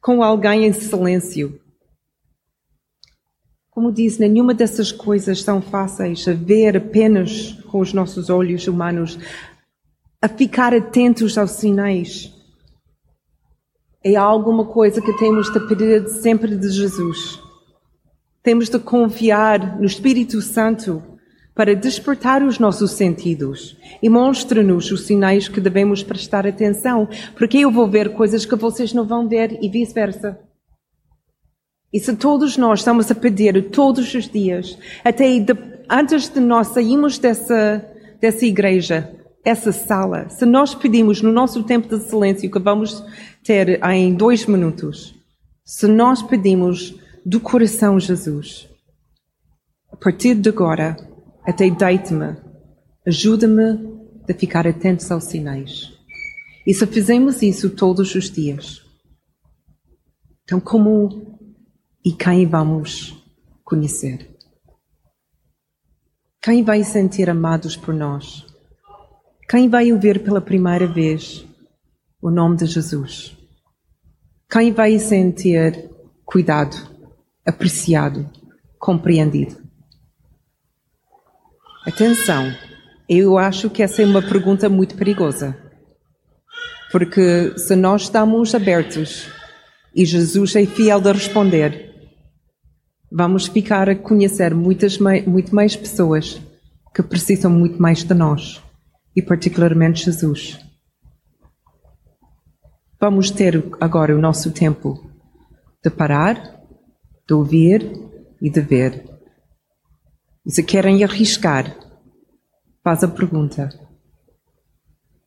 com 0.00 0.22
alguém 0.22 0.66
em 0.66 0.72
silêncio. 0.72 1.60
Como 3.70 3.92
disse, 3.92 4.20
nenhuma 4.20 4.52
dessas 4.52 4.90
coisas 4.90 5.42
são 5.42 5.62
fáceis 5.62 6.26
a 6.26 6.32
ver 6.32 6.76
apenas 6.76 7.52
com 7.70 7.80
os 7.80 7.92
nossos 7.92 8.28
olhos 8.28 8.66
humanos, 8.66 9.18
a 10.20 10.28
ficar 10.28 10.74
atentos 10.74 11.38
aos 11.38 11.52
sinais 11.52 12.34
é 14.02 14.16
alguma 14.16 14.64
coisa 14.64 15.02
que 15.02 15.12
temos 15.18 15.52
de 15.52 15.60
pedir 15.60 16.08
sempre 16.08 16.56
de 16.56 16.70
Jesus. 16.70 17.38
Temos 18.42 18.70
de 18.70 18.78
confiar 18.78 19.78
no 19.78 19.84
Espírito 19.84 20.40
Santo 20.40 21.02
para 21.60 21.76
despertar 21.76 22.42
os 22.42 22.58
nossos 22.58 22.92
sentidos 22.92 23.76
e 24.02 24.08
mostra-nos 24.08 24.90
os 24.90 25.02
sinais 25.02 25.46
que 25.46 25.60
devemos 25.60 26.02
prestar 26.02 26.46
atenção, 26.46 27.06
porque 27.36 27.58
eu 27.58 27.70
vou 27.70 27.86
ver 27.86 28.14
coisas 28.14 28.46
que 28.46 28.56
vocês 28.56 28.94
não 28.94 29.04
vão 29.04 29.28
ver 29.28 29.58
e 29.60 29.68
vice-versa. 29.68 30.40
E 31.92 32.00
se 32.00 32.16
todos 32.16 32.56
nós 32.56 32.80
estamos 32.80 33.10
a 33.10 33.14
pedir 33.14 33.68
todos 33.68 34.14
os 34.14 34.26
dias, 34.26 34.78
até 35.04 35.38
de, 35.38 35.52
antes 35.86 36.30
de 36.30 36.40
nós 36.40 36.68
sairmos 36.68 37.18
dessa, 37.18 37.84
dessa 38.18 38.46
igreja, 38.46 39.14
essa 39.44 39.70
sala, 39.70 40.30
se 40.30 40.46
nós 40.46 40.74
pedimos 40.74 41.20
no 41.20 41.30
nosso 41.30 41.62
tempo 41.64 41.94
de 41.94 42.02
silêncio 42.04 42.50
que 42.50 42.58
vamos 42.58 43.04
ter 43.44 43.84
em 43.84 44.14
dois 44.14 44.46
minutos, 44.46 45.14
se 45.62 45.86
nós 45.86 46.22
pedimos 46.22 46.98
do 47.22 47.38
coração 47.38 48.00
Jesus, 48.00 48.66
a 49.92 49.96
partir 49.96 50.36
de 50.36 50.48
agora, 50.48 51.09
até 51.50 51.68
deite-me, 51.68 52.36
ajuda-me 53.06 54.00
a 54.28 54.34
ficar 54.34 54.66
atentos 54.66 55.10
aos 55.10 55.24
sinais. 55.24 55.92
E 56.66 56.72
se 56.72 56.86
fizemos 56.86 57.42
isso 57.42 57.70
todos 57.70 58.14
os 58.14 58.30
dias, 58.30 58.82
então 60.44 60.60
como 60.60 61.38
e 62.04 62.12
quem 62.12 62.46
vamos 62.46 63.16
conhecer? 63.64 64.30
Quem 66.40 66.62
vai 66.62 66.84
sentir 66.84 67.28
amados 67.28 67.76
por 67.76 67.92
nós? 67.92 68.46
Quem 69.48 69.68
vai 69.68 69.92
ouvir 69.92 70.22
pela 70.22 70.40
primeira 70.40 70.86
vez 70.86 71.44
o 72.22 72.30
nome 72.30 72.56
de 72.56 72.66
Jesus? 72.66 73.36
Quem 74.48 74.72
vai 74.72 74.98
sentir 74.98 75.90
cuidado, 76.24 76.76
apreciado, 77.44 78.30
compreendido? 78.78 79.59
Atenção, 81.86 82.52
eu 83.08 83.38
acho 83.38 83.70
que 83.70 83.82
essa 83.82 84.02
é 84.02 84.04
uma 84.04 84.20
pergunta 84.20 84.68
muito 84.68 84.94
perigosa. 84.96 85.56
Porque 86.92 87.56
se 87.56 87.74
nós 87.74 88.02
estamos 88.02 88.54
abertos 88.54 89.26
e 89.94 90.04
Jesus 90.04 90.54
é 90.56 90.66
fiel 90.66 91.00
de 91.00 91.10
responder, 91.10 91.90
vamos 93.10 93.46
ficar 93.46 93.88
a 93.88 93.96
conhecer 93.96 94.54
muitas, 94.54 94.98
muito 95.26 95.54
mais 95.54 95.74
pessoas 95.74 96.40
que 96.94 97.02
precisam 97.02 97.50
muito 97.50 97.80
mais 97.80 98.04
de 98.04 98.12
nós 98.12 98.62
e 99.16 99.22
particularmente 99.22 100.04
Jesus. 100.04 100.58
Vamos 103.00 103.30
ter 103.30 103.64
agora 103.80 104.14
o 104.14 104.20
nosso 104.20 104.52
tempo 104.52 105.10
de 105.82 105.88
parar, 105.88 106.60
de 107.26 107.32
ouvir 107.32 107.90
e 108.42 108.50
de 108.50 108.60
ver. 108.60 109.09
Se 110.50 110.64
querem 110.64 111.04
arriscar, 111.04 111.76
faz 112.82 113.04
a 113.04 113.08
pergunta 113.08 113.68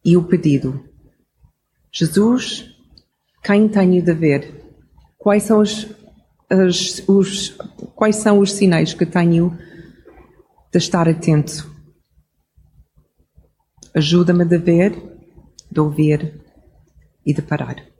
e 0.03 0.17
o 0.17 0.23
pedido. 0.25 0.83
Jesus, 1.89 2.75
quem 3.41 3.69
tenho 3.69 4.03
de 4.03 4.13
ver? 4.13 4.65
Quais 5.17 5.43
são 5.43 5.61
os, 5.61 5.87
os, 6.51 7.07
os, 7.07 7.49
quais 7.95 8.17
são 8.17 8.39
os 8.39 8.51
sinais 8.51 8.93
que 8.93 9.05
tenho 9.05 9.57
de 10.69 10.77
estar 10.77 11.07
atento? 11.07 11.71
Ajuda-me 13.95 14.43
a 14.43 14.57
ver, 14.59 14.91
de 15.71 15.79
ouvir 15.79 16.41
e 17.25 17.33
de 17.33 17.41
parar. 17.41 17.92